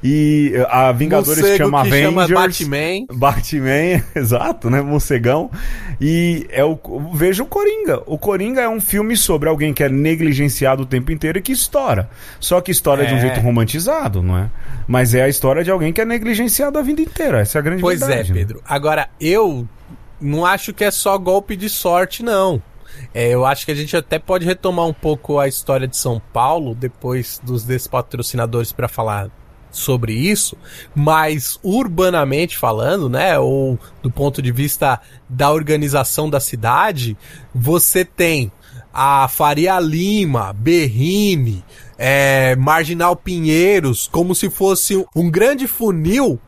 [0.02, 2.28] E a Vingadores Morcego chama que Avengers.
[2.28, 3.06] Chama Batman.
[3.12, 4.80] Batman, exato, né?
[4.80, 5.50] Morcegão.
[6.00, 6.78] E é o,
[7.14, 8.02] veja o Coringa.
[8.06, 11.52] O Coringa é um filme sobre alguém que é negligenciado o tempo inteiro e que
[11.52, 12.08] estoura.
[12.38, 13.06] Só que estoura é.
[13.06, 13.20] de um é.
[13.20, 14.50] jeito romantizado, não é?
[14.86, 17.40] Mas é a história de alguém que é negligenciado a vida inteira.
[17.40, 18.28] Essa é a grande pois verdade.
[18.28, 18.58] Pois é, Pedro.
[18.58, 18.64] Né?
[18.68, 19.68] Agora, eu
[20.20, 22.62] não acho que é só golpe de sorte, não.
[23.12, 26.20] É, eu acho que a gente até pode retomar um pouco a história de São
[26.32, 29.30] Paulo depois dos despatrocinadores para falar
[29.70, 30.56] sobre isso,
[30.94, 37.16] mas urbanamente falando, né, ou do ponto de vista da organização da cidade,
[37.54, 38.50] você tem
[38.92, 41.64] a Faria Lima, Berrine,
[41.96, 46.40] é, Marginal Pinheiros, como se fosse um grande funil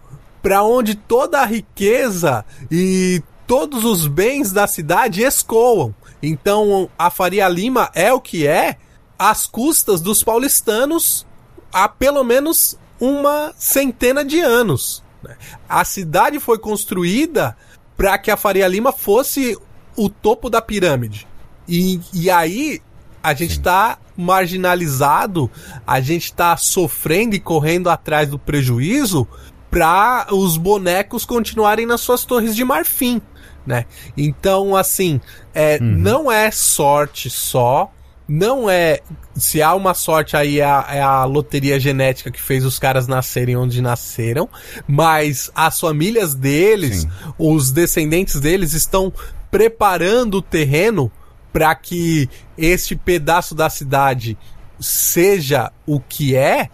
[0.42, 5.94] para onde toda a riqueza e todos os bens da cidade escoam.
[6.22, 8.76] Então a Faria Lima é o que é
[9.18, 11.26] às custas dos paulistanos
[11.72, 15.03] há pelo menos uma centena de anos.
[15.23, 15.37] Né?
[15.69, 17.57] A cidade foi construída
[17.97, 19.59] para que a Faria Lima fosse
[19.97, 21.27] o topo da pirâmide.
[21.67, 22.81] E, e aí
[23.23, 25.51] a gente está marginalizado,
[25.87, 29.27] a gente está sofrendo e correndo atrás do prejuízo
[29.71, 33.21] para os bonecos continuarem nas suas torres de marfim,
[33.65, 33.87] né?
[34.17, 35.21] Então, assim,
[35.55, 35.87] é, uhum.
[35.87, 37.91] não é sorte só,
[38.31, 39.01] não é.
[39.35, 43.09] Se há uma sorte aí é a, é a, loteria genética que fez os caras
[43.09, 44.49] nascerem onde nasceram,
[44.87, 47.11] mas as famílias deles, Sim.
[47.37, 49.12] os descendentes deles estão
[49.51, 51.11] preparando o terreno
[51.53, 54.38] para que este pedaço da cidade
[54.79, 56.69] seja o que é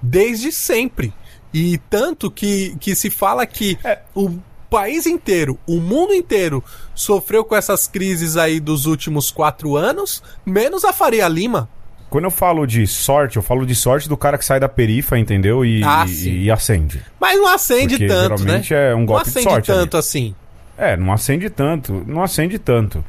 [0.00, 1.12] desde sempre.
[1.52, 4.02] E tanto que, que se fala que é.
[4.14, 4.38] o
[4.72, 10.82] país inteiro, o mundo inteiro, sofreu com essas crises aí dos últimos quatro anos, menos
[10.82, 11.68] a Faria Lima.
[12.08, 15.18] Quando eu falo de sorte, eu falo de sorte do cara que sai da perifa,
[15.18, 15.62] entendeu?
[15.62, 17.02] E, ah, e, e acende.
[17.20, 18.90] Mas não acende Porque tanto, geralmente né?
[18.90, 19.46] é um golpe de sorte.
[19.46, 20.00] Não acende tanto ali.
[20.00, 20.34] assim.
[20.78, 23.04] É, não acende tanto, não acende tanto.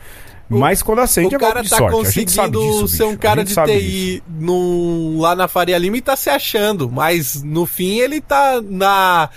[0.50, 1.96] Mas quando acende o é cara tá sorte.
[1.96, 6.30] conseguindo disso, ser um cara de TI no, lá na Faria Lima e tá se
[6.30, 9.30] achando, mas no fim ele tá na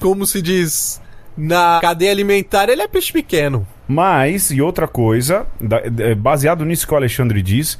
[0.00, 1.00] como se diz,
[1.36, 3.66] na cadeia alimentar, ele é peixe pequeno.
[3.86, 5.46] Mas, e outra coisa,
[6.18, 7.76] baseado nisso que o Alexandre diz,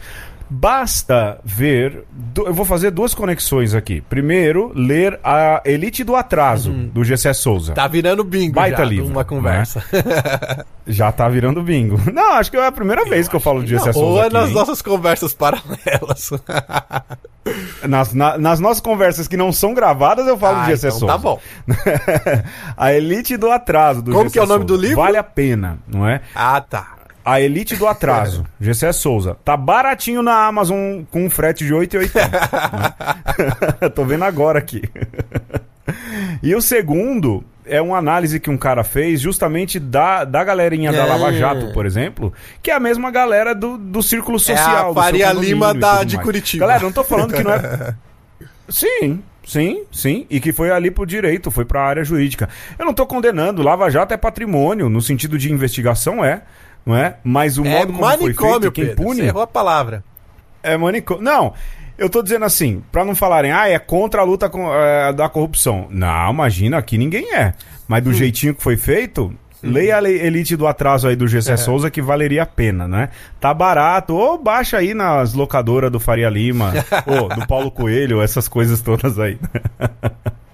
[0.51, 2.05] Basta ver.
[2.37, 4.01] Eu vou fazer duas conexões aqui.
[4.01, 6.89] Primeiro, ler a Elite do Atraso, uhum.
[6.89, 7.73] do GC Souza.
[7.73, 9.85] Tá virando bingo Baita já, livro, uma conversa.
[9.93, 10.65] Né?
[10.89, 12.01] já tá virando bingo.
[12.13, 13.99] Não, acho que é a primeira vez que eu falo de GC Souza.
[14.01, 14.55] Ou é aqui, nas hein?
[14.55, 16.31] nossas conversas paralelas.
[17.87, 20.99] nas, na, nas nossas conversas que não são gravadas, eu falo ah, de GC então
[20.99, 21.13] Souza.
[21.13, 21.41] Tá bom.
[22.77, 24.75] a Elite do Atraso, do Como GC que é o nome Souza.
[24.77, 24.97] do livro?
[24.97, 26.21] Vale a pena, não é?
[26.35, 27.00] Ah, tá.
[27.25, 29.37] A Elite do Atraso, GC Souza.
[29.45, 33.83] Tá baratinho na Amazon com um frete de 8,80.
[33.83, 33.89] né?
[33.95, 34.83] Tô vendo agora aqui.
[36.43, 40.93] e o segundo é uma análise que um cara fez justamente da, da galerinha é.
[40.93, 44.89] da Lava Jato, por exemplo, que é a mesma galera do, do círculo social.
[44.89, 46.67] É a Faria Lima da, de Curitiba.
[46.67, 47.95] Galera, não tô falando que não é...
[48.69, 52.49] Sim, Sim, sim, e que foi ali pro direito, foi pra área jurídica.
[52.79, 56.43] Eu não tô condenando, Lava Jato é patrimônio, no sentido de investigação é
[56.85, 57.17] não é?
[57.23, 59.21] Mas o é modo como foi feito, quem Pedro, pune...
[59.21, 60.05] Você errou a palavra.
[60.63, 61.23] É manicômio.
[61.23, 61.55] Não,
[62.01, 65.29] eu tô dizendo assim, para não falarem, ah, é contra a luta com, é, da
[65.29, 65.87] corrupção.
[65.91, 67.53] Não, imagina, aqui ninguém é.
[67.87, 68.15] Mas do hum.
[68.15, 69.27] jeitinho que foi feito,
[69.63, 69.71] hum.
[69.71, 71.57] leia a elite do atraso aí do GC é.
[71.59, 73.11] Souza que valeria a pena, né?
[73.39, 76.73] Tá barato, ou baixa aí nas locadoras do Faria Lima,
[77.07, 79.39] ou do Paulo Coelho, essas coisas todas aí.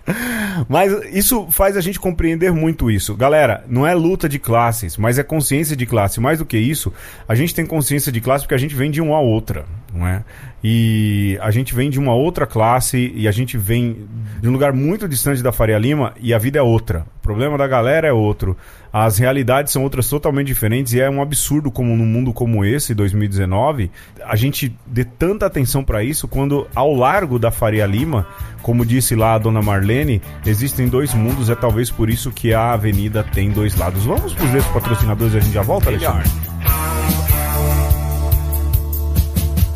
[0.68, 3.14] Mas isso faz a gente compreender muito isso.
[3.14, 6.20] Galera, não é luta de classes, mas é consciência de classe.
[6.20, 6.92] Mais do que isso,
[7.28, 10.24] a gente tem consciência de classe porque a gente vem de uma outra, não é?
[10.62, 14.06] E a gente vem de uma outra classe e a gente vem
[14.40, 17.06] de um lugar muito distante da Faria Lima e a vida é outra.
[17.18, 18.56] O problema da galera é outro.
[18.98, 22.94] As realidades são outras totalmente diferentes e é um absurdo como num mundo como esse,
[22.94, 23.90] 2019,
[24.24, 28.26] a gente dê tanta atenção para isso quando ao largo da Faria Lima,
[28.62, 32.72] como disse lá a dona Marlene, existem dois mundos, é talvez por isso que a
[32.72, 34.02] avenida tem dois lados.
[34.06, 35.90] Vamos pros nossos patrocinadores e a gente já volta.
[35.90, 36.30] Alexandre?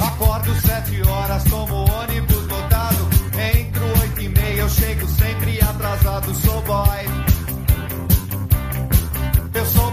[0.00, 3.10] Acordo sete horas, tomo ônibus lotado,
[3.58, 7.19] entro oito e meia, eu chego sempre atrasado, sou boy.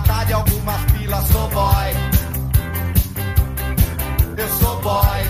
[0.00, 1.26] xerox e batalha algumas filas.
[1.28, 1.94] Sou boy.
[4.36, 5.20] Eu sou boy.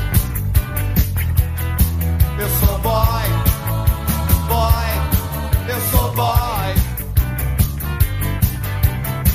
[2.38, 3.28] Eu sou boy.
[4.48, 4.90] Boy.
[5.68, 6.74] Eu sou boy.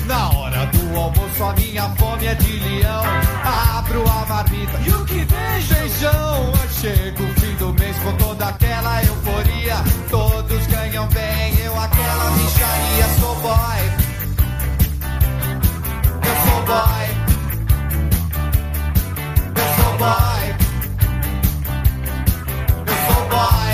[0.06, 3.04] Na hora do almoço a minha fome é de leão.
[3.43, 5.62] Abro a marmita e o que tem?
[5.62, 6.54] Feijão.
[6.69, 9.76] Chego o fim do mês com toda aquela euforia.
[10.10, 13.19] Todos ganham bem, eu aquela micharia.
[13.19, 13.94] Sou boy.
[16.65, 17.06] Eu sou boy.
[22.88, 23.56] Eu sou boy.
[23.58, 23.64] Eu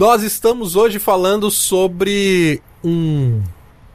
[0.00, 3.42] Nós estamos hoje falando sobre um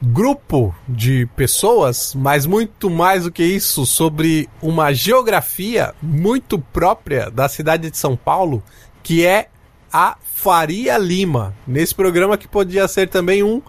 [0.00, 7.48] grupo de pessoas, mas muito mais do que isso, sobre uma geografia muito própria da
[7.48, 8.62] cidade de São Paulo,
[9.02, 9.48] que é
[9.92, 11.52] a Faria Lima.
[11.66, 13.60] Nesse programa que podia ser também um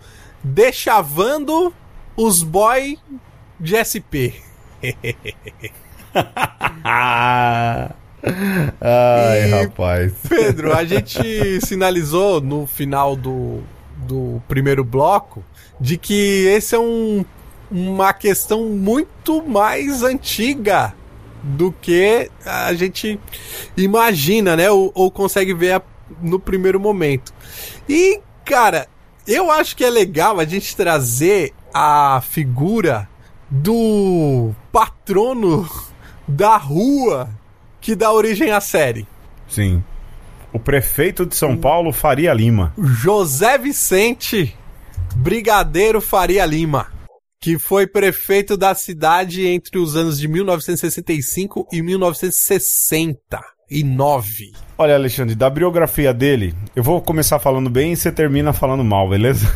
[0.43, 1.73] Deixavando
[2.15, 2.99] os boy
[3.59, 4.37] de SP.
[8.81, 10.13] Ai, E, rapaz.
[10.27, 13.61] Pedro, a gente sinalizou no final do,
[13.97, 15.43] do primeiro bloco
[15.79, 17.23] de que esse é um,
[17.69, 20.93] uma questão muito mais antiga
[21.43, 23.19] do que a gente
[23.75, 24.69] imagina, né?
[24.71, 25.81] Ou, ou consegue ver a-
[26.21, 27.31] no primeiro momento.
[27.87, 28.87] E, cara,
[29.27, 33.07] eu acho que é legal a gente trazer a figura
[33.49, 35.69] do patrono
[36.27, 37.29] da rua
[37.87, 39.07] que dá origem à série.
[39.47, 39.81] Sim.
[40.51, 42.73] O prefeito de São Paulo, Faria Lima.
[42.77, 44.53] José Vicente
[45.15, 46.91] Brigadeiro Faria Lima,
[47.39, 51.81] que foi prefeito da cidade entre os anos de 1965 e
[53.69, 54.53] 1969.
[54.77, 59.09] Olha, Alexandre, da biografia dele, eu vou começar falando bem e você termina falando mal,
[59.09, 59.53] beleza?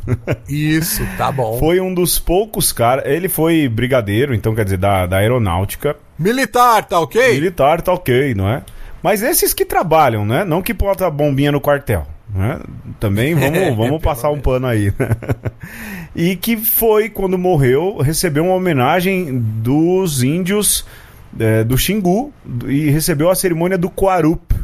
[0.48, 1.58] Isso, tá bom.
[1.58, 3.04] Foi um dos poucos caras.
[3.06, 5.96] Ele foi brigadeiro, então quer dizer, da, da aeronáutica.
[6.18, 7.34] Militar, tá ok?
[7.34, 8.62] Militar tá ok, não é?
[9.02, 10.44] Mas esses que trabalham, né?
[10.44, 12.06] Não que bota bombinha no quartel.
[12.34, 12.58] Né?
[12.98, 14.92] Também vamos, vamos passar um pano aí.
[14.98, 15.08] né?
[16.14, 20.84] e que foi, quando morreu, recebeu uma homenagem dos índios
[21.38, 22.32] é, do Xingu
[22.66, 24.54] e recebeu a cerimônia do Quarup.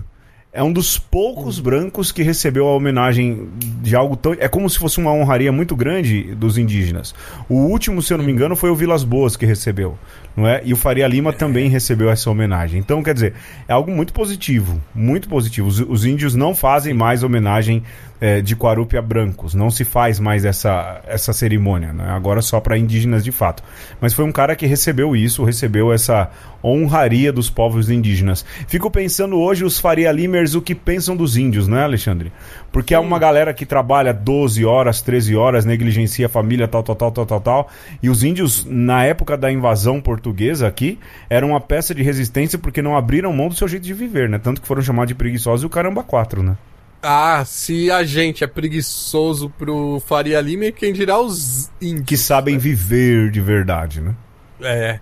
[0.53, 3.49] É um dos poucos brancos que recebeu a homenagem
[3.81, 4.33] de algo tão.
[4.33, 7.15] É como se fosse uma honraria muito grande dos indígenas.
[7.49, 9.97] O último, se eu não me engano, foi o Vilas Boas que recebeu.
[10.37, 10.61] Não é?
[10.65, 12.81] E o Faria Lima também recebeu essa homenagem.
[12.81, 13.35] Então, quer dizer,
[13.69, 14.81] é algo muito positivo.
[14.93, 15.69] Muito positivo.
[15.69, 17.85] Os, os índios não fazem mais homenagem
[18.21, 19.55] eh, de Quarupi a brancos.
[19.55, 21.93] Não se faz mais essa, essa cerimônia.
[21.93, 22.11] Né?
[22.11, 23.63] Agora só para indígenas de fato.
[24.01, 26.31] Mas foi um cara que recebeu isso, recebeu essa
[26.63, 28.45] honraria dos povos indígenas.
[28.69, 32.33] Fico pensando hoje os Faria Limers o que pensam dos índios, né, Alexandre?
[32.73, 36.97] Porque é uma galera que trabalha 12 horas, 13 horas, negligencia a família, tal, tal,
[36.97, 37.71] tal, tal, tal, tal.
[38.03, 40.99] E os índios, na época da invasão portuguesa aqui,
[41.29, 44.39] eram uma peça de resistência porque não abriram mão do seu jeito de viver, né?
[44.39, 46.57] Tanto que foram chamados de preguiçosos e o caramba quatro, né?
[47.03, 52.07] Ah, se a gente é preguiçoso pro Faria Lima, quem dirá os índios.
[52.07, 54.15] Que sabem viver de verdade, né?
[54.63, 55.01] É.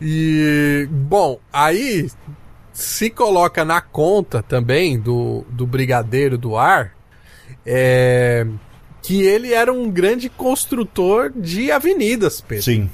[0.00, 2.08] E, bom, aí
[2.78, 6.94] se coloca na conta também do, do Brigadeiro do Ar
[7.66, 8.46] é,
[9.02, 12.64] que ele era um grande construtor de avenidas, Pedro.
[12.64, 12.88] Sim.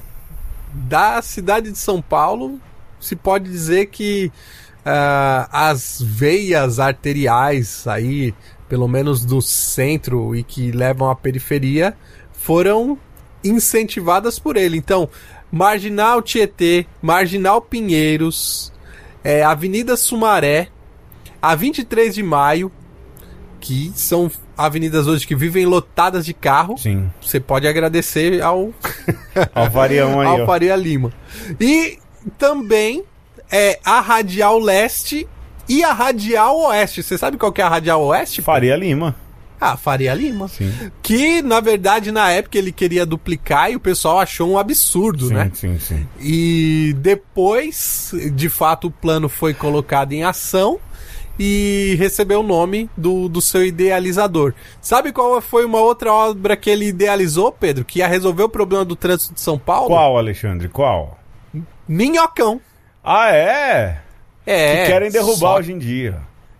[0.72, 2.58] Da cidade de São Paulo,
[2.98, 4.32] se pode dizer que
[4.86, 8.34] ah, as veias arteriais aí,
[8.66, 11.94] pelo menos do centro e que levam à periferia,
[12.32, 12.98] foram
[13.44, 14.78] incentivadas por ele.
[14.78, 15.10] Então,
[15.52, 18.72] Marginal Tietê, Marginal Pinheiros,
[19.24, 20.68] é, Avenida Sumaré,
[21.40, 22.70] a 23 de maio,
[23.58, 26.76] que são avenidas hoje que vivem lotadas de carro.
[26.76, 27.10] Sim.
[27.20, 28.72] Você pode agradecer ao
[29.54, 30.46] Ó, o varião aí, ao.
[30.46, 31.10] Faria Lima.
[31.58, 31.98] E
[32.38, 33.02] também
[33.50, 35.26] é a Radial Leste
[35.66, 37.02] e a Radial Oeste.
[37.02, 38.42] Você sabe qual que é a Radial Oeste?
[38.42, 39.16] Faria Lima.
[39.60, 40.48] Ah, Faria Lima.
[40.48, 40.72] Sim.
[41.02, 45.34] Que, na verdade, na época ele queria duplicar e o pessoal achou um absurdo, Sim,
[45.34, 45.50] né?
[45.54, 46.06] sim, sim.
[46.20, 50.78] E depois, de fato, o plano foi colocado em ação
[51.38, 54.52] e recebeu o nome do, do seu idealizador.
[54.80, 57.84] Sabe qual foi uma outra obra que ele idealizou, Pedro?
[57.84, 59.88] Que ia resolver o problema do trânsito de São Paulo?
[59.88, 60.68] Qual, Alexandre?
[60.68, 61.18] Qual?
[61.88, 62.60] Minhocão.
[63.02, 64.00] Ah, é?
[64.46, 64.84] É.
[64.84, 66.18] que querem derrubar só- hoje em dia.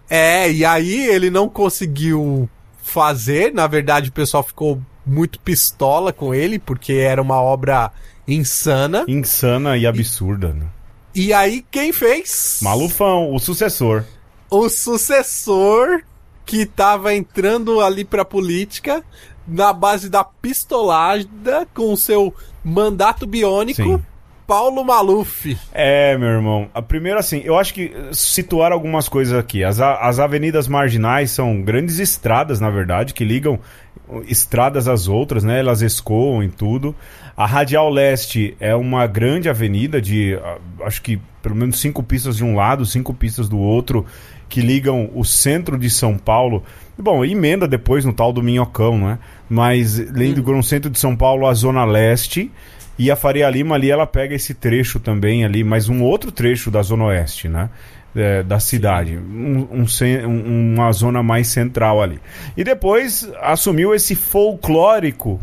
[0.09, 2.49] É, e aí ele não conseguiu
[2.85, 3.53] fazer.
[3.53, 7.91] Na verdade, o pessoal ficou muito pistola com ele, porque era uma obra
[8.29, 9.05] insana.
[9.09, 10.67] Insana e absurda, né?
[11.15, 12.61] E aí, quem fez?
[12.63, 14.05] Malufão, o sucessor.
[14.51, 16.03] O sucessor
[16.45, 19.03] que tava entrando ali pra política
[19.47, 24.03] na base da pistolada com o seu mandato biônico, Sim.
[24.47, 25.57] Paulo Maluf.
[25.73, 26.69] É, meu irmão.
[26.75, 29.65] A primeira, assim, eu acho que eh, situar algumas coisas aqui.
[29.65, 33.59] As, as avenidas marginais são grandes estradas, na verdade, que ligam
[34.07, 35.61] uh, estradas às outras, né?
[35.61, 36.95] Elas escoam em tudo.
[37.35, 42.37] A Radial Leste é uma grande avenida de, ah, acho que pelo menos cinco pistas
[42.37, 44.07] de um lado, cinco pistas do outro,
[44.49, 46.63] que ligam o centro de São Paulo.
[46.97, 49.19] Bom, emenda depois no tal do Minhocão, né?
[49.49, 52.53] Mas liga o centro de São Paulo à Zona Leste
[52.99, 56.71] E a Faria Lima ali, ela pega esse trecho também ali, mas um outro trecho
[56.71, 57.71] da Zona Oeste, né?
[58.15, 62.21] É, da cidade, um, um, uma zona mais central ali.
[62.57, 65.41] E depois assumiu esse folclórico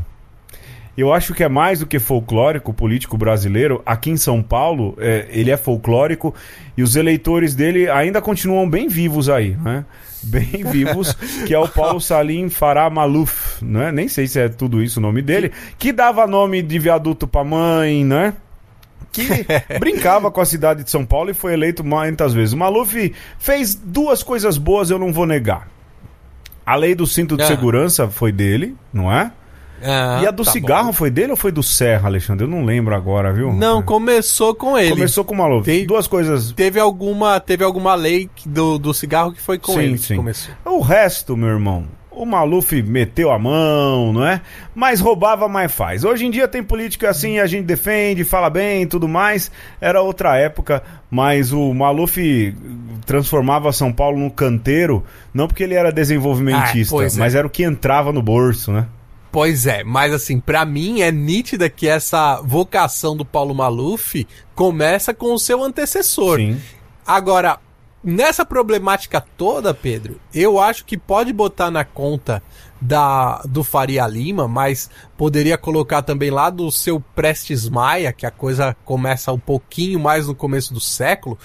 [0.98, 3.82] eu acho que é mais do que folclórico político brasileiro.
[3.86, 6.34] Aqui em São Paulo, é, ele é folclórico
[6.78, 9.86] e os eleitores dele ainda continuam bem vivos aí, né?
[10.24, 11.14] Bem vivos,
[11.46, 13.92] que é o Paulo Salim Farah Maluf, né?
[13.92, 17.44] Nem sei se é tudo isso o nome dele, que dava nome de viaduto pra
[17.44, 18.34] mãe, né?
[19.12, 19.28] que
[19.80, 22.54] brincava com a cidade de São Paulo e foi eleito muitas vezes.
[22.54, 25.68] O Maluf fez duas coisas boas, eu não vou negar.
[26.66, 29.32] A lei do cinto de segurança foi dele, não é?
[29.84, 30.94] Ah, e a do tá cigarro bom.
[30.94, 32.46] foi dele ou foi do Serra, Alexandre?
[32.46, 33.52] Eu não lembro agora, viu?
[33.54, 34.92] Não, começou com ele.
[34.92, 35.66] Começou com o Maluf.
[35.66, 36.52] Tem, Duas coisas.
[36.52, 40.16] Teve alguma, teve alguma lei do, do cigarro que foi com sim, ele sim.
[40.16, 40.54] começou.
[40.66, 44.42] O resto, meu irmão, o Maluf meteu a mão, não é?
[44.76, 46.04] Mas roubava, mais faz.
[46.04, 49.50] Hoje em dia tem política assim, a gente defende, fala bem tudo mais.
[49.80, 52.56] Era outra época, mas o Maluf
[53.06, 55.04] transformava São Paulo num canteiro,
[55.34, 57.10] não porque ele era desenvolvimentista, ah, é.
[57.18, 58.88] mas era o que entrava no bolso, né?
[59.32, 65.14] Pois é, mas assim, para mim é nítida que essa vocação do Paulo Maluf começa
[65.14, 66.38] com o seu antecessor.
[66.38, 66.60] Sim.
[67.08, 67.58] Agora,
[68.04, 72.44] nessa problemática toda, Pedro, eu acho que pode botar na conta
[72.80, 78.32] da do Faria Lima, mas poderia colocar também lá do seu Prestes Maia, que a
[78.32, 81.38] coisa começa um pouquinho mais no começo do século,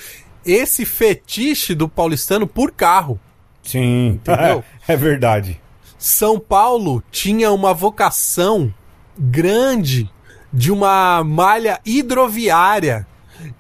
[0.45, 3.20] esse fetiche do paulistano por carro.
[3.62, 4.64] Sim, entendeu?
[4.89, 5.61] É, é verdade.
[5.99, 8.72] São Paulo tinha uma vocação
[9.18, 10.11] grande
[10.53, 13.07] de uma malha hidroviária.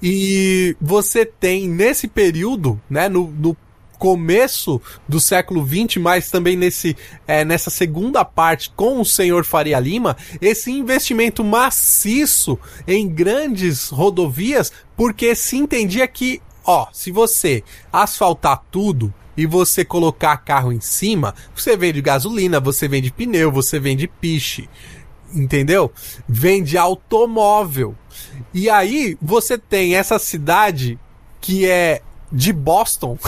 [0.02, 3.56] E você tem nesse período, né, no, no
[3.98, 9.78] começo do século XX, mas também nesse, é, nessa segunda parte com o senhor Faria
[9.80, 18.62] Lima, esse investimento maciço em grandes rodovias, porque se entendia que, ó, se você asfaltar
[18.70, 24.08] tudo, e você colocar carro em cima, você vende gasolina, você vende pneu, você vende
[24.08, 24.68] piche.
[25.34, 25.92] Entendeu?
[26.28, 27.94] Vende automóvel.
[28.54, 30.98] E aí você tem essa cidade
[31.40, 32.00] que é
[32.32, 33.18] de Boston,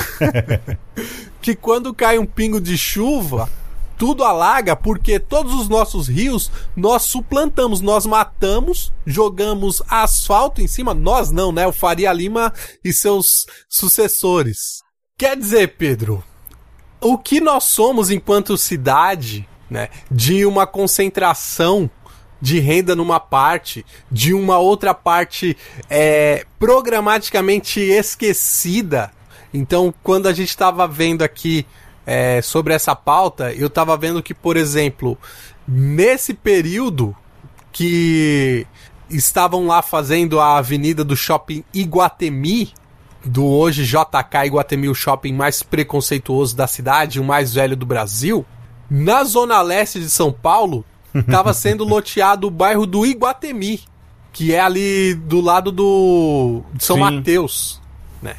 [1.41, 3.49] que quando cai um pingo de chuva,
[3.97, 10.95] tudo alaga porque todos os nossos rios nós suplantamos, nós matamos, jogamos asfalto em cima,
[10.95, 11.67] nós não, né?
[11.67, 12.53] O Faria Lima
[12.85, 14.83] e seus sucessores.
[15.19, 16.23] Quer dizer, Pedro,
[17.01, 21.91] o que nós somos enquanto cidade, né, de uma concentração
[22.41, 25.57] de renda numa parte, de uma outra parte
[25.91, 29.11] é, programaticamente esquecida.
[29.53, 31.67] Então, quando a gente estava vendo aqui
[32.07, 35.19] é, sobre essa pauta, eu estava vendo que, por exemplo,
[35.67, 37.13] nesse período
[37.73, 38.65] que
[39.11, 42.73] estavam lá fazendo a avenida do shopping Iguatemi,
[43.25, 48.45] do hoje JK Iguatemi, o shopping mais preconceituoso da cidade, o mais velho do Brasil,
[48.91, 53.81] na zona leste de São Paulo, estava sendo loteado o bairro do Iguatemi,
[54.33, 57.03] que é ali do lado do de São Sim.
[57.03, 57.81] Mateus,
[58.23, 58.37] né?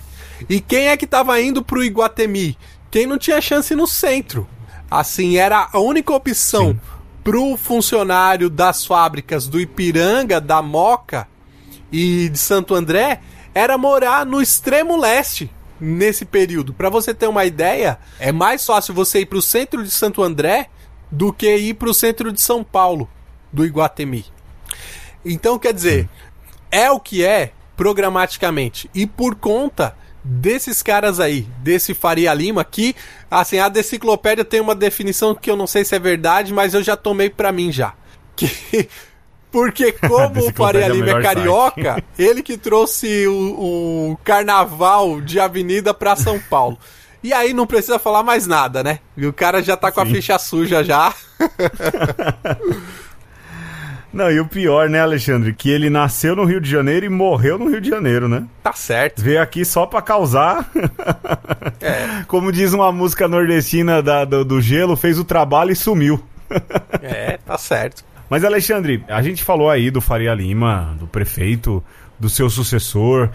[0.47, 2.57] E quem é que estava indo pro Iguatemi?
[2.89, 4.47] Quem não tinha chance no centro.
[4.89, 6.79] Assim, era a única opção Sim.
[7.23, 11.27] pro funcionário das fábricas do Ipiranga, da Moca
[11.91, 13.21] e de Santo André
[13.59, 16.73] era morar no extremo leste nesse período.
[16.73, 20.23] Para você ter uma ideia, é mais fácil você ir para o centro de Santo
[20.23, 20.69] André
[21.11, 23.09] do que ir para o centro de São Paulo,
[23.51, 24.25] do Iguatemi.
[25.25, 26.07] Então, quer dizer,
[26.71, 28.89] é o que é programaticamente.
[28.95, 29.93] E por conta
[30.23, 32.95] desses caras aí, desse Faria Lima, que,
[33.29, 36.81] assim, a deciclopédia tem uma definição que eu não sei se é verdade, mas eu
[36.81, 37.93] já tomei para mim já.
[38.39, 38.87] Que
[39.51, 45.93] porque como o Faria Lima é carioca, ele que trouxe o, o, carnaval de avenida
[45.93, 46.77] pra São Paulo.
[47.21, 48.99] E aí não precisa falar mais nada, né?
[49.17, 50.09] E o cara já tá com Sim.
[50.09, 51.13] a ficha suja já.
[54.11, 55.53] Não, e o pior, né, Alexandre?
[55.53, 58.43] Que ele nasceu no Rio de Janeiro e morreu no Rio de Janeiro, né?
[58.63, 59.21] Tá certo.
[59.21, 60.67] Veio aqui só pra causar.
[61.79, 62.23] É.
[62.27, 66.19] Como diz uma música nordestina da, do, do gelo, fez o trabalho e sumiu.
[67.03, 68.03] É, tá certo.
[68.29, 71.83] Mas, Alexandre, a gente falou aí do Faria Lima, do prefeito,
[72.19, 73.29] do seu sucessor,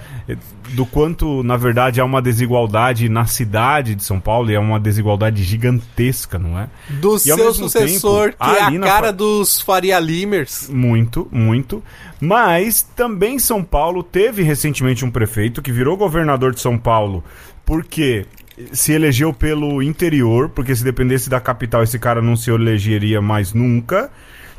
[0.70, 4.78] do quanto, na verdade, há uma desigualdade na cidade de São Paulo e é uma
[4.78, 6.68] desigualdade gigantesca, não é?
[6.88, 9.12] Do e, seu sucessor, tempo, que é a cara Fa...
[9.12, 10.68] dos Faria Limers.
[10.68, 11.82] Muito, muito.
[12.20, 17.24] Mas também São Paulo teve recentemente um prefeito que virou governador de São Paulo
[17.64, 18.26] porque
[18.72, 23.52] se elegeu pelo interior, porque se dependesse da capital esse cara não se elegeria mais
[23.52, 24.10] nunca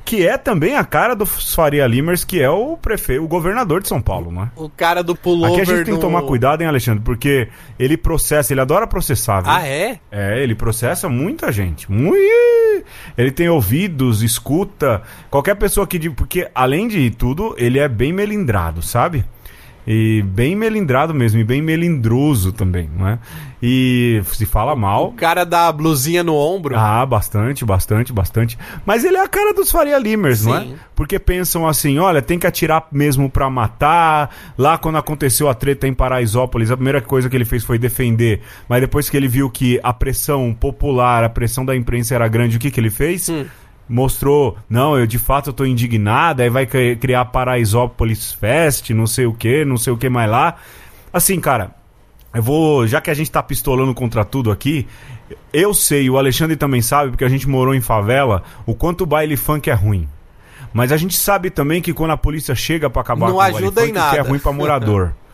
[0.05, 3.87] que é também a cara dos Faria Limers, que é o prefeito, o governador de
[3.87, 4.51] São Paulo, né?
[4.55, 7.03] O cara do pullover Aqui a gente tem que tomar cuidado, hein, Alexandre?
[7.03, 7.49] Porque
[7.79, 9.51] ele processa, ele adora processar, viu?
[9.51, 9.99] Ah, é?
[10.11, 11.91] É, ele processa muita gente.
[11.91, 12.85] Muito.
[13.17, 15.01] Ele tem ouvidos, escuta.
[15.29, 16.09] Qualquer pessoa que.
[16.11, 19.25] Porque, além de tudo, ele é bem melindrado, sabe?
[19.87, 23.19] E bem melindrado mesmo, e bem melindroso também, não é?
[23.61, 25.09] E se fala mal.
[25.09, 26.75] O cara da blusinha no ombro.
[26.77, 28.57] Ah, bastante, bastante, bastante.
[28.85, 30.67] Mas ele é a cara dos Faria Limers, não é?
[30.95, 34.35] Porque pensam assim: olha, tem que atirar mesmo pra matar.
[34.57, 38.41] Lá quando aconteceu a treta em Paraisópolis, a primeira coisa que ele fez foi defender.
[38.67, 42.57] Mas depois que ele viu que a pressão popular, a pressão da imprensa era grande,
[42.57, 43.29] o que, que ele fez?
[43.29, 43.45] Hum
[43.87, 49.25] mostrou, não, eu de fato eu tô indignado, aí vai criar Paraisópolis Fest, não sei
[49.25, 50.55] o que, não sei o que mais lá.
[51.13, 51.71] Assim, cara,
[52.33, 54.87] eu vou, já que a gente tá pistolando contra tudo aqui,
[55.53, 59.05] eu sei, o Alexandre também sabe, porque a gente morou em favela, o quanto o
[59.05, 60.07] baile funk é ruim.
[60.73, 63.51] Mas a gente sabe também que quando a polícia chega para acabar não com o
[63.51, 65.13] baile funk, que é ruim para morador.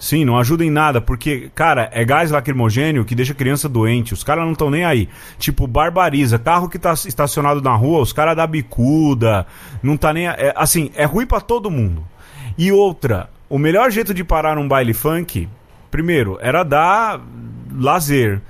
[0.00, 4.14] Sim, não ajuda em nada, porque, cara, é gás lacrimogênio que deixa criança doente.
[4.14, 5.10] Os caras não estão nem aí.
[5.38, 6.38] Tipo, barbariza.
[6.38, 9.46] Carro que tá estacionado na rua, os caras dá bicuda.
[9.82, 10.26] Não tá nem.
[10.26, 12.02] É, assim, é ruim para todo mundo.
[12.56, 15.46] E outra, o melhor jeito de parar um baile funk,
[15.90, 17.20] primeiro, era dar
[17.70, 18.40] lazer.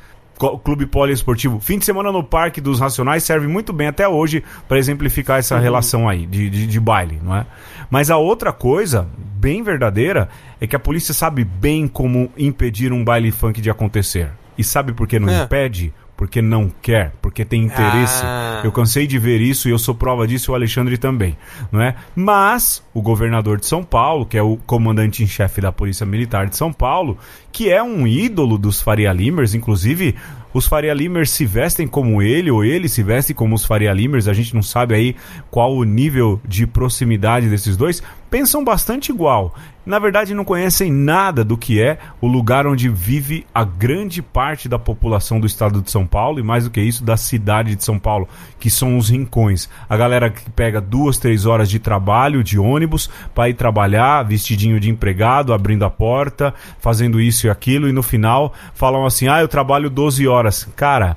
[0.64, 1.60] Clube Poliesportivo.
[1.60, 5.56] Fim de semana no Parque dos Racionais serve muito bem até hoje para exemplificar essa
[5.56, 5.60] uhum.
[5.60, 7.44] relação aí de, de, de baile, não é?
[7.90, 10.28] Mas a outra coisa, bem verdadeira,
[10.60, 14.30] é que a polícia sabe bem como impedir um baile funk de acontecer.
[14.56, 15.42] E sabe por que não é.
[15.42, 15.92] impede?
[16.20, 18.22] porque não quer, porque tem interesse.
[18.22, 18.60] Ah.
[18.62, 21.34] Eu cansei de ver isso e eu sou prova disso, o Alexandre também,
[21.72, 21.96] não é?
[22.14, 26.46] Mas o governador de São Paulo, que é o comandante em chefe da Polícia Militar
[26.46, 27.16] de São Paulo,
[27.50, 30.14] que é um ídolo dos Faria Limers, inclusive
[30.52, 34.28] os Faria Limers se vestem como ele ou ele se veste como os Faria Limers,
[34.28, 35.16] a gente não sabe aí
[35.50, 39.54] qual o nível de proximidade desses dois, pensam bastante igual
[39.90, 44.68] na verdade não conhecem nada do que é o lugar onde vive a grande parte
[44.68, 47.84] da população do estado de São Paulo e mais do que isso da cidade de
[47.84, 48.28] São Paulo,
[48.58, 49.68] que são os rincões.
[49.88, 54.78] A galera que pega duas, três horas de trabalho de ônibus para ir trabalhar, vestidinho
[54.78, 59.40] de empregado, abrindo a porta, fazendo isso e aquilo e no final falam assim: "Ah,
[59.40, 60.68] eu trabalho 12 horas".
[60.76, 61.16] Cara,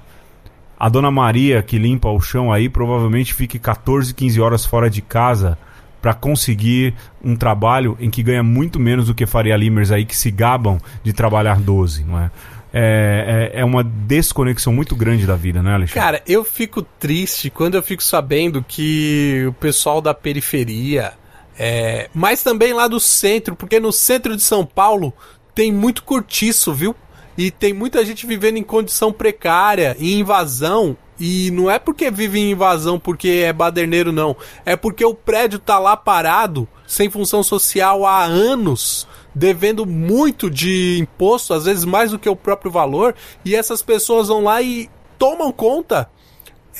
[0.79, 5.01] a dona Maria que limpa o chão aí provavelmente fique 14, 15 horas fora de
[5.01, 5.59] casa
[6.03, 6.93] para conseguir
[7.23, 10.77] um trabalho em que ganha muito menos do que Faria Limers aí que se gabam
[11.01, 12.29] de trabalhar 12, não é?
[12.73, 16.01] É, é, é, uma desconexão muito grande da vida, né, Alexandre?
[16.01, 21.13] Cara, eu fico triste quando eu fico sabendo que o pessoal da periferia,
[21.57, 25.13] é, mas também lá do centro, porque no centro de São Paulo
[25.55, 26.93] tem muito cortiço, viu?
[27.37, 32.39] E tem muita gente vivendo em condição precária, em invasão, e não é porque vive
[32.39, 34.35] em invasão porque é baderneiro, não.
[34.65, 40.97] É porque o prédio tá lá parado, sem função social há anos, devendo muito de
[40.99, 44.89] imposto, às vezes mais do que o próprio valor, e essas pessoas vão lá e
[45.17, 46.09] tomam conta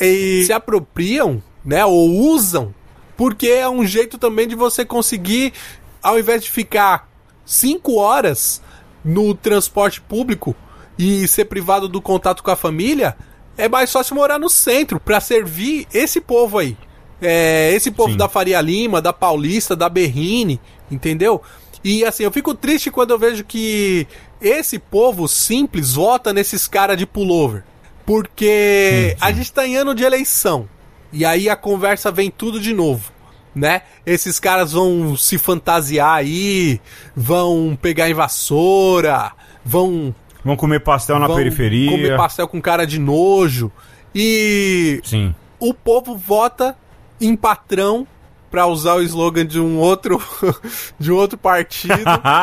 [0.02, 2.74] e se apropriam, né, ou usam,
[3.16, 5.54] porque é um jeito também de você conseguir,
[6.02, 7.08] ao invés de ficar
[7.46, 8.62] cinco horas
[9.04, 10.56] no transporte público
[10.98, 13.16] e ser privado do contato com a família,
[13.58, 16.78] é mais fácil morar no centro para servir esse povo aí.
[17.22, 18.18] É, esse povo Sim.
[18.18, 20.60] da Faria Lima, da Paulista, da Berrine,
[20.92, 21.42] entendeu?
[21.84, 24.08] E assim, eu fico triste quando eu vejo que
[24.42, 27.64] esse povo simples vota nesses caras de pullover.
[28.06, 29.18] Porque sim, sim.
[29.22, 30.68] a gente tá em ano de eleição.
[31.12, 33.12] E aí a conversa vem tudo de novo.
[33.56, 33.84] Né?
[34.06, 36.82] Esses caras vão se fantasiar aí,
[37.16, 39.32] vão pegar em vassoura,
[39.64, 41.92] vão Vão comer pastel na periferia.
[41.92, 43.72] Comer pastel com cara de nojo.
[44.14, 45.02] E.
[45.04, 45.34] Sim.
[45.60, 46.76] O povo vota
[47.20, 48.06] em patrão
[48.54, 50.22] para usar o slogan de um outro
[51.00, 51.96] de um outro partido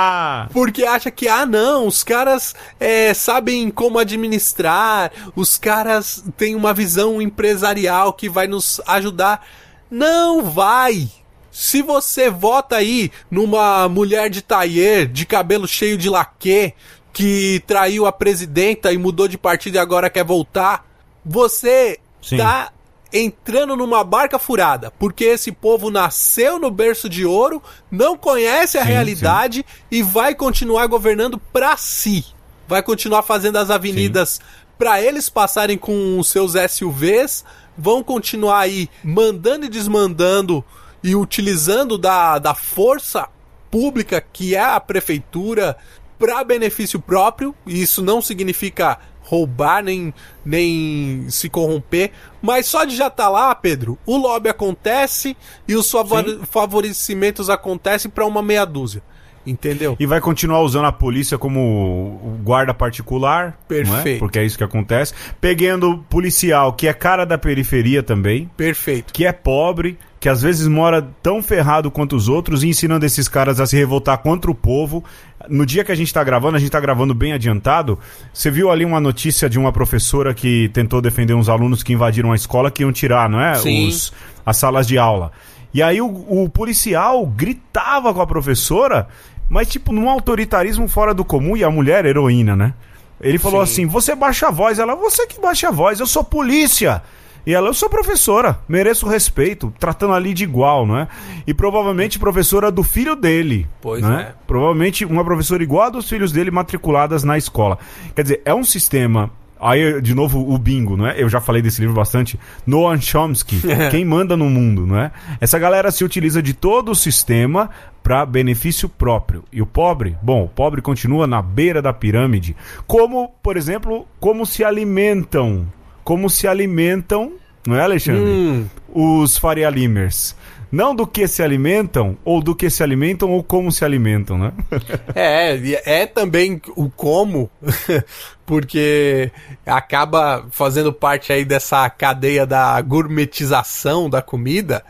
[0.52, 6.74] porque acha que ah não os caras é, sabem como administrar os caras têm uma
[6.74, 9.46] visão empresarial que vai nos ajudar
[9.88, 11.08] não vai
[11.52, 16.74] se você vota aí numa mulher de taier de cabelo cheio de laque
[17.12, 20.86] que traiu a presidenta e mudou de partido e agora quer voltar.
[21.24, 22.36] Você Sim.
[22.38, 22.72] tá
[23.12, 28.82] entrando numa barca furada, porque esse povo nasceu no berço de ouro, não conhece a
[28.82, 29.84] sim, realidade sim.
[29.90, 32.24] e vai continuar governando para si.
[32.68, 34.40] Vai continuar fazendo as avenidas
[34.78, 37.44] para eles passarem com os seus SUVs,
[37.76, 40.64] vão continuar aí mandando e desmandando
[41.02, 43.28] e utilizando da, da força
[43.70, 45.76] pública que é a prefeitura
[46.20, 50.12] para benefício próprio, e isso não significa roubar, nem,
[50.44, 52.10] nem se corromper.
[52.42, 55.34] Mas só de já estar tá lá, Pedro, o lobby acontece
[55.66, 56.40] e os favor Sim.
[56.44, 59.02] favorecimentos acontecem para uma meia dúzia.
[59.46, 59.96] Entendeu?
[59.98, 63.58] E vai continuar usando a polícia como guarda particular.
[63.64, 63.68] É?
[63.68, 64.16] Perfeito.
[64.16, 64.18] É?
[64.18, 65.14] Porque é isso que acontece.
[65.40, 68.50] Pegando policial que é cara da periferia também.
[68.54, 69.14] Perfeito.
[69.14, 73.26] Que é pobre, que às vezes mora tão ferrado quanto os outros e ensinando esses
[73.26, 75.02] caras a se revoltar contra o povo.
[75.48, 77.98] No dia que a gente tá gravando, a gente tá gravando bem adiantado.
[78.32, 82.32] Você viu ali uma notícia de uma professora que tentou defender uns alunos que invadiram
[82.32, 83.54] a escola que iam tirar, não é?
[83.54, 83.88] Sim.
[83.88, 84.12] Os,
[84.44, 85.32] as salas de aula.
[85.72, 89.08] E aí o, o policial gritava com a professora
[89.50, 92.72] mas tipo num autoritarismo fora do comum e a mulher heroína, né?
[93.20, 93.72] Ele falou Sim.
[93.72, 94.78] assim: "Você baixa a voz".
[94.78, 97.02] Ela: "Você que baixa a voz, eu sou polícia".
[97.46, 101.08] E ela, eu sou professora, mereço respeito, tratando ali de igual, não é?
[101.46, 103.66] E provavelmente professora do filho dele.
[103.80, 104.28] Pois né?
[104.30, 104.34] é.
[104.46, 107.78] Provavelmente uma professora igual a dos filhos dele matriculadas na escola.
[108.14, 109.30] Quer dizer, é um sistema
[109.60, 111.22] Aí, de novo, o bingo, não é?
[111.22, 112.40] Eu já falei desse livro bastante.
[112.66, 113.60] Noam Chomsky,
[113.90, 115.12] quem manda no mundo, não é?
[115.38, 117.68] Essa galera se utiliza de todo o sistema
[118.02, 119.44] para benefício próprio.
[119.52, 122.56] E o pobre, bom, o pobre continua na beira da pirâmide.
[122.86, 125.66] Como, por exemplo, como se alimentam.
[126.04, 127.32] Como se alimentam,
[127.66, 128.22] não é, Alexandre?
[128.22, 128.66] Hum.
[128.92, 130.34] Os Faria Limers.
[130.72, 134.52] Não do que se alimentam, ou do que se alimentam, ou como se alimentam, né?
[135.14, 137.50] é, é também o como,
[138.46, 139.32] porque
[139.66, 144.84] acaba fazendo parte aí dessa cadeia da gourmetização da comida.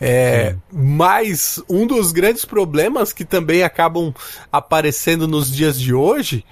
[0.00, 4.14] É, mas um dos grandes problemas que também acabam
[4.50, 6.44] aparecendo nos dias de hoje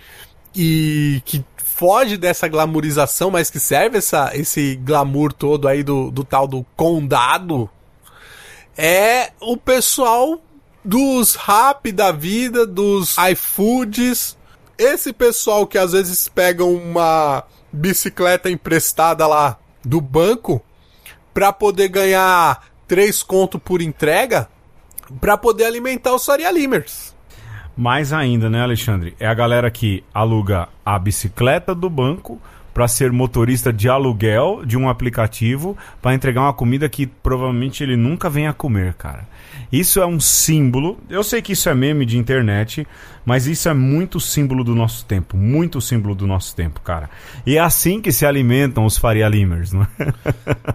[0.54, 1.42] e que
[1.78, 6.66] foge dessa glamorização, mas que serve essa, esse glamour todo aí do, do tal do
[6.74, 7.70] condado,
[8.76, 10.42] é o pessoal
[10.84, 14.36] dos rap da vida, dos iFoods.
[14.76, 20.60] Esse pessoal que às vezes pegam uma bicicleta emprestada lá do banco
[21.32, 24.48] para poder ganhar três conto por entrega
[25.20, 27.14] para poder alimentar os Faria Limers.
[27.78, 29.14] Mais ainda, né, Alexandre?
[29.20, 32.42] É a galera que aluga a bicicleta do banco
[32.74, 37.96] para ser motorista de aluguel de um aplicativo para entregar uma comida que provavelmente ele
[37.96, 39.28] nunca venha comer, cara.
[39.70, 40.98] Isso é um símbolo.
[41.08, 42.84] Eu sei que isso é meme de internet,
[43.24, 47.08] mas isso é muito símbolo do nosso tempo, muito símbolo do nosso tempo, cara.
[47.46, 49.88] E é assim que se alimentam os Faria Limers, não é?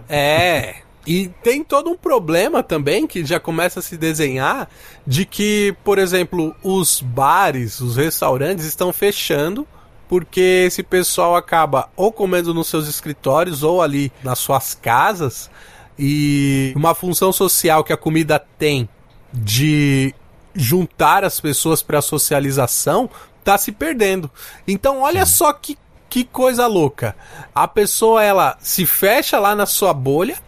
[0.08, 0.74] É.
[1.06, 4.68] E tem todo um problema também que já começa a se desenhar
[5.06, 9.66] de que, por exemplo, os bares, os restaurantes estão fechando
[10.08, 15.50] porque esse pessoal acaba ou comendo nos seus escritórios ou ali nas suas casas
[15.98, 18.88] e uma função social que a comida tem
[19.32, 20.14] de
[20.54, 23.10] juntar as pessoas para socialização
[23.42, 24.30] tá se perdendo.
[24.66, 25.32] Então olha Sim.
[25.32, 25.76] só que
[26.08, 27.16] que coisa louca.
[27.52, 30.38] A pessoa ela se fecha lá na sua bolha,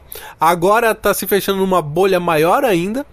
[0.41, 3.07] agora tá se fechando numa bolha maior ainda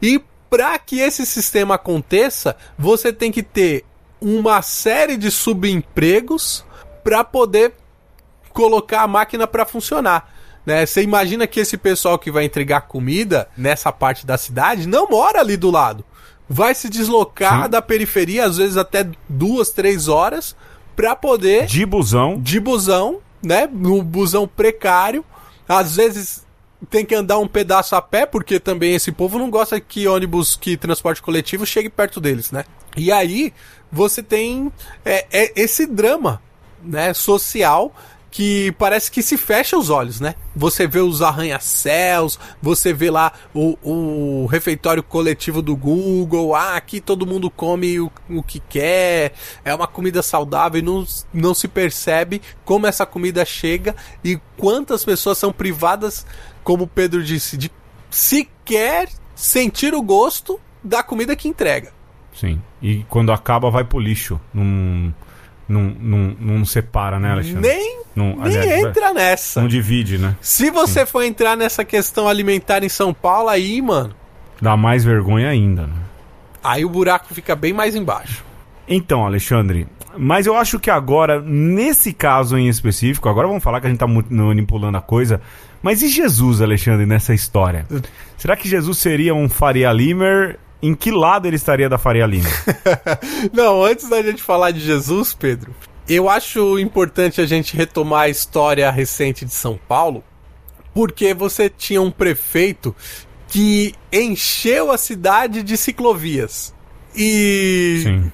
[0.00, 3.84] e para que esse sistema aconteça, você tem que ter
[4.20, 6.64] uma série de subempregos
[7.04, 7.74] para poder
[8.52, 10.32] colocar a máquina para funcionar.
[10.64, 10.84] Né?
[10.84, 15.40] Você imagina que esse pessoal que vai entregar comida nessa parte da cidade não mora
[15.40, 16.04] ali do lado.
[16.48, 17.70] Vai se deslocar Sim.
[17.70, 20.56] da periferia, às vezes até duas, três horas,
[20.96, 21.66] para poder.
[21.66, 22.40] De busão.
[22.40, 23.68] De busão, né?
[23.70, 25.24] No busão precário.
[25.68, 26.44] Às vezes
[26.90, 30.56] tem que andar um pedaço a pé, porque também esse povo não gosta que ônibus,
[30.56, 32.64] que transporte coletivo chegue perto deles, né?
[32.96, 33.52] E aí
[33.90, 34.72] você tem
[35.04, 36.40] é, é esse drama
[36.82, 37.94] né, social
[38.30, 40.34] que parece que se fecha os olhos, né?
[40.54, 47.00] Você vê os arranha-céus, você vê lá o, o refeitório coletivo do Google, ah, aqui
[47.00, 49.32] todo mundo come o, o que quer,
[49.64, 55.04] é uma comida saudável e não, não se percebe como essa comida chega e quantas
[55.04, 56.26] pessoas são privadas,
[56.62, 57.70] como o Pedro disse, de
[58.10, 61.92] sequer sentir o gosto da comida que entrega.
[62.34, 62.60] Sim.
[62.80, 64.40] E quando acaba, vai pro lixo.
[64.54, 65.12] Não,
[65.68, 67.68] não, não, não separa, né, Alexandre?
[67.68, 69.60] Nem, não, nem aliás, entra nessa.
[69.60, 70.36] Não divide, né?
[70.40, 71.12] Se você Sim.
[71.12, 74.14] for entrar nessa questão alimentar em São Paulo, aí, mano.
[74.60, 75.94] Dá mais vergonha ainda, né?
[76.64, 78.44] Aí o buraco fica bem mais embaixo.
[78.88, 83.86] Então, Alexandre, mas eu acho que agora, nesse caso em específico, agora vamos falar que
[83.86, 85.40] a gente tá manipulando a coisa,
[85.82, 87.86] mas e Jesus, Alexandre, nessa história?
[88.36, 92.48] Será que Jesus seria um Faria Limer em que lado ele estaria da Faria Lima?
[93.52, 95.74] Não, antes da gente falar de Jesus, Pedro,
[96.08, 100.24] eu acho importante a gente retomar a história recente de São Paulo,
[100.94, 102.94] porque você tinha um prefeito
[103.48, 106.74] que encheu a cidade de ciclovias.
[107.14, 108.32] E Sim.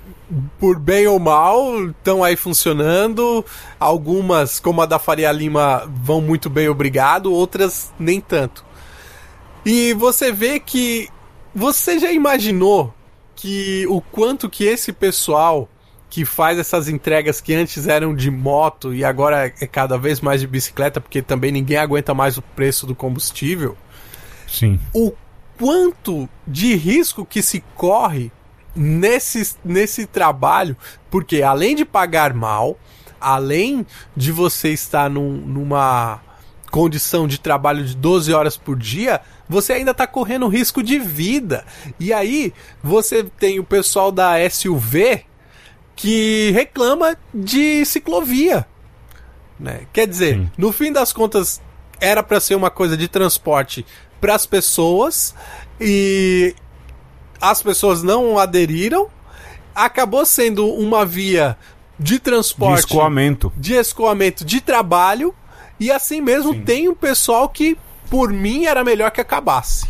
[0.59, 3.45] por bem ou mal, estão aí funcionando.
[3.79, 8.65] Algumas, como a da Faria Lima, vão muito bem, obrigado, outras nem tanto.
[9.65, 11.09] E você vê que.
[11.55, 12.93] Você já imaginou
[13.37, 15.69] que o quanto que esse pessoal
[16.11, 20.41] que faz essas entregas que antes eram de moto e agora é cada vez mais
[20.41, 23.77] de bicicleta, porque também ninguém aguenta mais o preço do combustível.
[24.47, 24.79] Sim.
[24.93, 25.13] O
[25.59, 28.31] quanto de risco que se corre
[28.75, 30.77] nesse, nesse trabalho,
[31.11, 32.79] porque além de pagar mal,
[33.21, 33.87] além
[34.17, 36.21] de você estar num, numa
[36.71, 41.65] condição de trabalho de 12 horas por dia, você ainda está correndo risco de vida.
[41.99, 45.25] E aí você tem o pessoal da SUV
[45.97, 48.67] que reclama de ciclovia.
[49.59, 49.83] Né?
[49.93, 50.51] Quer dizer, Sim.
[50.59, 51.61] no fim das contas,
[52.01, 53.87] era para ser uma coisa de transporte
[54.21, 55.35] para as pessoas
[55.81, 56.55] e
[57.41, 59.09] as pessoas não aderiram.
[59.75, 61.57] Acabou sendo uma via
[61.99, 62.75] de transporte.
[62.75, 63.53] De escoamento.
[63.57, 65.35] De escoamento de trabalho.
[65.79, 66.63] E assim mesmo Sim.
[66.63, 67.77] tem um pessoal que,
[68.15, 69.89] por mim, era melhor que acabasse.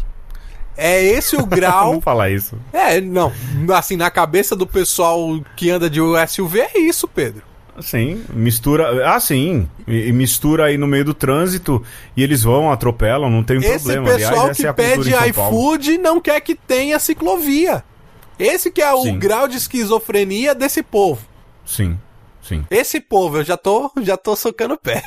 [0.75, 1.89] É esse o grau.
[1.89, 2.57] Vamos falar isso.
[2.72, 3.31] É, não.
[3.77, 7.43] Assim, na cabeça do pessoal que anda de SUV é isso, Pedro.
[7.81, 9.14] Sim, mistura.
[9.14, 9.68] Ah, sim.
[9.87, 11.83] E, mistura aí no meio do trânsito
[12.16, 14.09] e eles vão, atropelam, não tem esse problema.
[14.09, 17.85] Esse pessoal Aliás, que é pede iFood não quer que tenha ciclovia.
[18.39, 19.18] Esse que é o sim.
[19.18, 21.20] grau de esquizofrenia desse povo.
[21.66, 21.99] Sim.
[22.45, 22.64] Sim.
[22.70, 25.03] Esse povo, eu já tô, já tô socando o pé.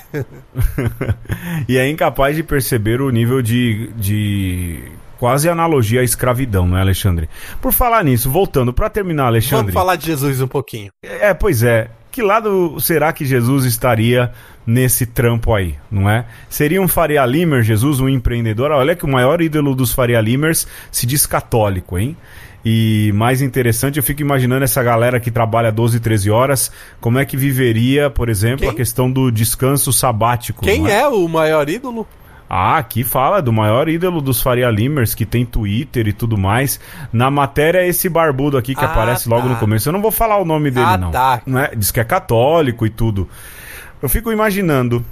[1.69, 4.83] e é incapaz de perceber o nível de, de
[5.19, 7.29] quase analogia à escravidão, não é, Alexandre?
[7.61, 9.71] Por falar nisso, voltando para terminar, Alexandre.
[9.71, 10.91] Vamos falar de Jesus um pouquinho.
[11.03, 11.91] É, pois é.
[12.11, 14.33] Que lado será que Jesus estaria
[14.65, 16.25] nesse trampo aí, não é?
[16.49, 18.71] Seria um Faria Limer, Jesus, um empreendedor?
[18.71, 22.17] Olha que o maior ídolo dos Faria Limers se diz católico, hein?
[22.69, 27.23] E mais interessante, eu fico imaginando essa galera que trabalha 12, 13 horas, como é
[27.23, 28.69] que viveria, por exemplo, Quem?
[28.69, 30.65] a questão do descanso sabático.
[30.65, 30.99] Quem é?
[30.99, 32.05] é o maior ídolo?
[32.49, 36.77] Ah, aqui fala do maior ídolo dos Faria Limers, que tem Twitter e tudo mais.
[37.13, 39.47] Na matéria, esse barbudo aqui que ah, aparece logo tá.
[39.53, 39.87] no começo.
[39.87, 41.11] Eu não vou falar o nome dele, ah, não.
[41.11, 41.41] Tá.
[41.45, 41.73] não é?
[41.73, 43.29] Diz que é católico e tudo.
[44.01, 45.05] Eu fico imaginando.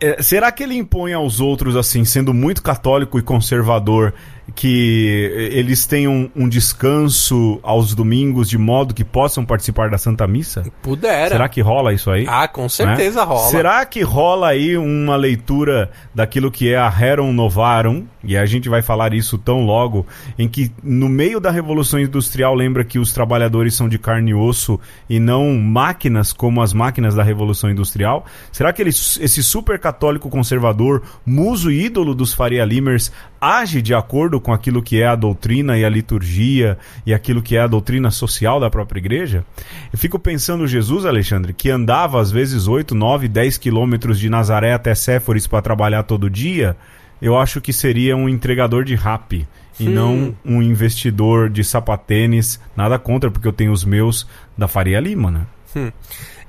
[0.00, 4.14] É, será que ele impõe aos outros, assim, sendo muito católico e conservador,
[4.54, 10.64] que eles tenham um descanso aos domingos de modo que possam participar da Santa Missa?
[10.82, 11.28] Pudera.
[11.28, 12.26] Será que rola isso aí?
[12.28, 13.26] Ah, com certeza né?
[13.26, 13.50] rola.
[13.50, 18.06] Será que rola aí uma leitura daquilo que é a Heron Novarum?
[18.24, 20.06] E a gente vai falar isso tão logo,
[20.38, 24.34] em que no meio da Revolução Industrial lembra que os trabalhadores são de carne e
[24.34, 24.78] osso
[25.08, 28.26] e não máquinas como as máquinas da Revolução Industrial?
[28.50, 34.40] Será que ele, esse super católico conservador, muso ídolo dos Faria Limers, age de acordo
[34.40, 38.10] com aquilo que é a doutrina e a liturgia e aquilo que é a doutrina
[38.10, 39.44] social da própria igreja?
[39.92, 44.72] Eu fico pensando Jesus, Alexandre, que andava às vezes 8, 9, 10 quilômetros de Nazaré
[44.72, 46.76] até Séforis para trabalhar todo dia,
[47.20, 49.46] eu acho que seria um entregador de rap
[49.78, 52.60] e não um investidor de sapatênis.
[52.76, 54.26] Nada contra, porque eu tenho os meus
[54.56, 55.46] da Faria Lima, né?
[55.76, 55.92] Hum.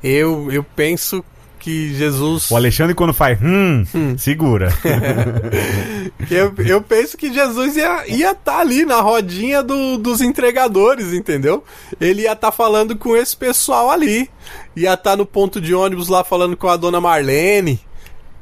[0.04, 1.24] Eu, eu penso
[1.60, 2.49] que Jesus.
[2.49, 4.18] O Alexandre, quando faz hum, hum.
[4.18, 4.74] segura.
[6.32, 11.14] eu, eu penso que Jesus ia estar ia tá ali na rodinha do, dos entregadores,
[11.14, 11.64] entendeu?
[11.99, 14.30] Ele ia estar tá falando com esse pessoal ali.
[14.76, 17.80] Ia estar tá no ponto de ônibus lá falando com a dona Marlene.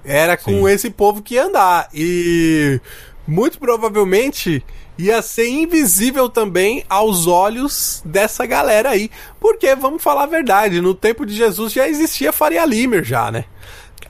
[0.06, 0.70] Era com Sim.
[0.70, 1.90] esse povo que ia andar.
[1.94, 2.80] E
[3.28, 4.64] muito provavelmente
[4.98, 9.10] ia ser invisível também aos olhos dessa galera aí.
[9.40, 13.46] Porque, vamos falar a verdade, no tempo de Jesus já existia Faria Limer já, né?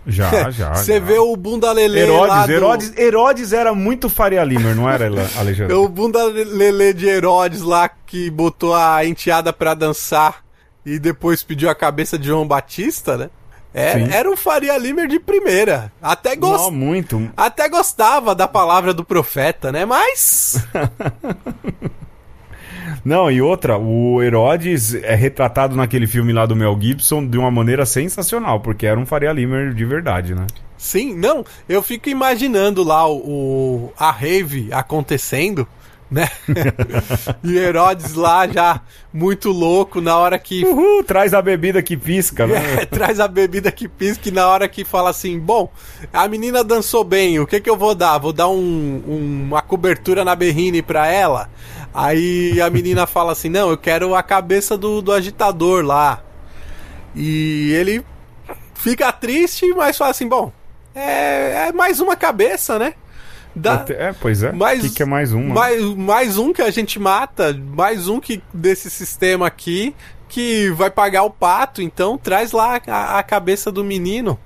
[0.06, 0.74] Já, já.
[0.74, 2.52] Você vê o Bunda Lelê Herodes, lá do...
[2.52, 5.06] Herodes, Herodes era muito Faria Limer, não era,
[5.38, 5.74] Alexandre?
[5.76, 10.46] o Bunda Lelê de Herodes lá que botou a enteada pra dançar
[10.86, 13.30] e depois pediu a cabeça de João Batista, né?
[13.78, 15.92] É, era um Faria Limer de primeira.
[16.02, 16.72] Até gost...
[16.72, 17.30] muito.
[17.38, 19.86] Até gostava da palavra do profeta, né?
[19.86, 20.66] Mas.
[23.06, 27.52] Não, e outra, o Herodes é retratado naquele filme lá do Mel Gibson de uma
[27.52, 30.48] maneira sensacional, porque era um Faria Limer de verdade, né?
[30.78, 35.68] Sim, não, eu fico imaginando lá o, o a rave acontecendo
[36.10, 36.30] né?
[37.44, 38.82] e Herodes lá já
[39.14, 40.64] muito louco na hora que.
[40.64, 42.82] Uhul, traz a bebida que pisca, né?
[42.82, 45.70] É, traz a bebida que pisca e na hora que fala assim: bom,
[46.12, 48.18] a menina dançou bem, o que que eu vou dar?
[48.18, 51.50] Vou dar um, um, uma cobertura na berrine pra ela?
[51.94, 56.24] Aí a menina fala assim: não, eu quero a cabeça do, do agitador lá.
[57.16, 58.06] E ele
[58.76, 60.54] fica triste, mas fala assim: bom,
[60.96, 62.94] é, é mais uma cabeça, né?
[63.58, 64.52] Dá, é, pois é.
[64.52, 65.48] Mais, que, que é mais um?
[65.48, 69.96] Mais, mais um que a gente mata, mais um que desse sistema aqui
[70.30, 74.38] que vai pagar o pato, então traz lá a, a cabeça do menino.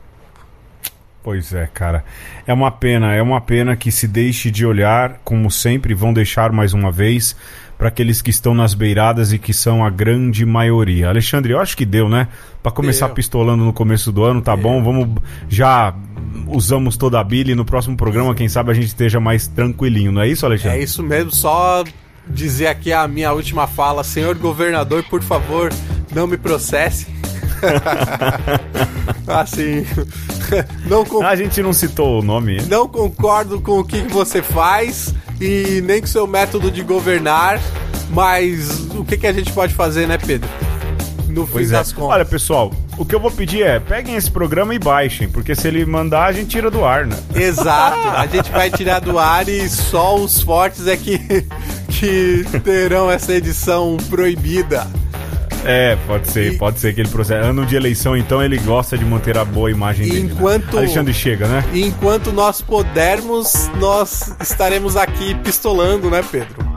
[1.24, 2.04] Pois é, cara.
[2.48, 6.52] É uma pena, é uma pena que se deixe de olhar, como sempre vão deixar
[6.52, 7.36] mais uma vez,
[7.82, 11.10] para aqueles que estão nas beiradas e que são a grande maioria.
[11.10, 12.28] Alexandre, eu acho que deu, né?
[12.62, 13.16] Para começar deu.
[13.16, 14.62] pistolando no começo do ano, tá deu.
[14.62, 14.84] bom?
[14.84, 15.20] Vamos
[15.50, 15.92] já
[16.46, 20.12] usamos toda a bilha e no próximo programa, quem sabe a gente esteja mais tranquilinho,
[20.12, 20.78] não é isso, Alexandre?
[20.78, 21.84] É isso mesmo, só
[22.28, 25.74] dizer aqui a minha última fala, senhor governador, por favor,
[26.14, 27.08] não me processe.
[29.28, 29.86] assim,
[30.86, 32.62] não a gente não citou o nome.
[32.64, 37.60] Não concordo com o que você faz e nem com o seu método de governar,
[38.10, 40.50] mas o que, que a gente pode fazer, né, Pedro?
[41.28, 41.74] No fim pois é.
[41.76, 42.16] das contas.
[42.16, 45.68] Olha, pessoal, o que eu vou pedir é, peguem esse programa e baixem, porque se
[45.68, 47.18] ele mandar, a gente tira do ar, né?
[47.34, 51.18] Exato, a gente vai tirar do ar e só os fortes é que,
[51.88, 54.86] que terão essa edição proibida.
[55.66, 56.58] É, pode ser, e...
[56.58, 57.42] pode ser que ele processe.
[57.42, 60.32] Ano de eleição, então, ele gosta de manter a boa imagem dele.
[60.32, 60.74] Enquanto...
[60.74, 60.80] Né?
[60.80, 61.64] Alexandre chega, né?
[61.74, 66.72] Enquanto nós pudermos, nós estaremos aqui pistolando, né, Pedro?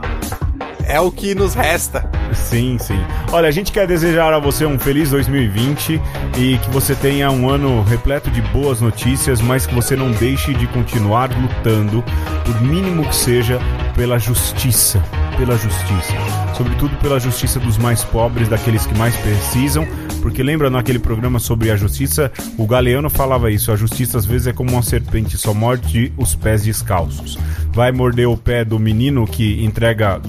[0.87, 2.07] É o que nos resta.
[2.33, 2.99] Sim, sim.
[3.31, 5.99] Olha, a gente quer desejar a você um feliz 2020
[6.37, 10.53] e que você tenha um ano repleto de boas notícias, mas que você não deixe
[10.53, 12.03] de continuar lutando,
[12.45, 13.59] por mínimo que seja,
[13.95, 15.01] pela justiça.
[15.37, 16.13] Pela justiça.
[16.55, 19.85] Sobretudo pela justiça dos mais pobres, daqueles que mais precisam.
[20.21, 24.47] Porque lembra naquele programa sobre a justiça, o Galeano falava isso: a justiça às vezes
[24.47, 27.37] é como uma serpente, só morde os pés descalços.
[27.73, 30.21] Vai morder o pé do menino que entrega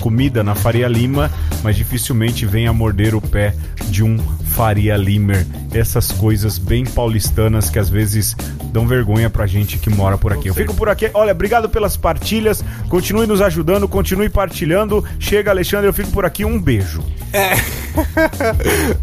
[0.00, 1.30] comida na Faria Lima,
[1.62, 3.54] mas dificilmente vem a morder o pé
[3.88, 4.18] de um
[4.54, 5.44] Faria Limer.
[5.72, 8.36] Essas coisas bem paulistanas que às vezes
[8.66, 10.48] dão vergonha pra gente que mora por aqui.
[10.48, 11.10] Eu fico por aqui.
[11.12, 12.64] Olha, obrigado pelas partilhas.
[12.88, 15.04] Continue nos ajudando, continue partilhando.
[15.18, 16.44] Chega, Alexandre, eu fico por aqui.
[16.44, 17.02] Um beijo.
[17.32, 17.54] É.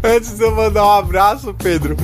[0.02, 1.96] Antes de eu mandar um abraço, Pedro.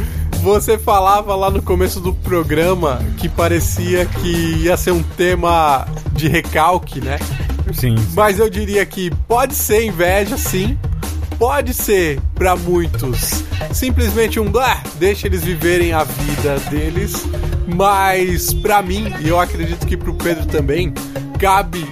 [0.43, 6.29] Você falava lá no começo do programa que parecia que ia ser um tema de
[6.29, 7.19] recalque, né?
[7.73, 7.97] Sim.
[8.15, 10.79] Mas eu diria que pode ser inveja, sim.
[11.39, 17.25] Pode ser, para muitos, simplesmente um blá, deixa eles viverem a vida deles.
[17.67, 20.93] Mas para mim, e eu acredito que pro Pedro também,
[21.39, 21.87] cabe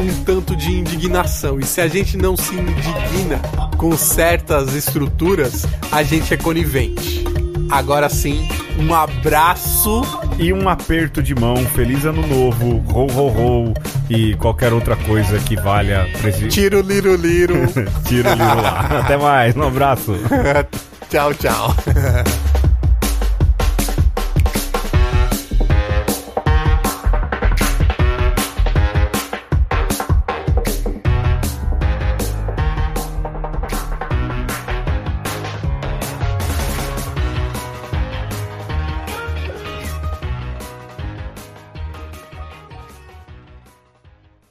[0.00, 1.60] um tanto de indignação.
[1.60, 3.38] E se a gente não se indigna
[3.76, 7.24] com certas estruturas, a gente é conivente.
[7.70, 8.48] Agora sim,
[8.78, 10.02] um abraço
[10.38, 11.56] e um aperto de mão.
[11.56, 13.74] Feliz ano novo, ho ho ho
[14.08, 16.08] e qualquer outra coisa que valha.
[16.20, 16.48] Presi...
[16.48, 17.66] Tiro liro liro.
[18.06, 18.80] Tiro liro lá.
[19.04, 20.14] Até mais, um abraço.
[21.10, 21.74] tchau, tchau.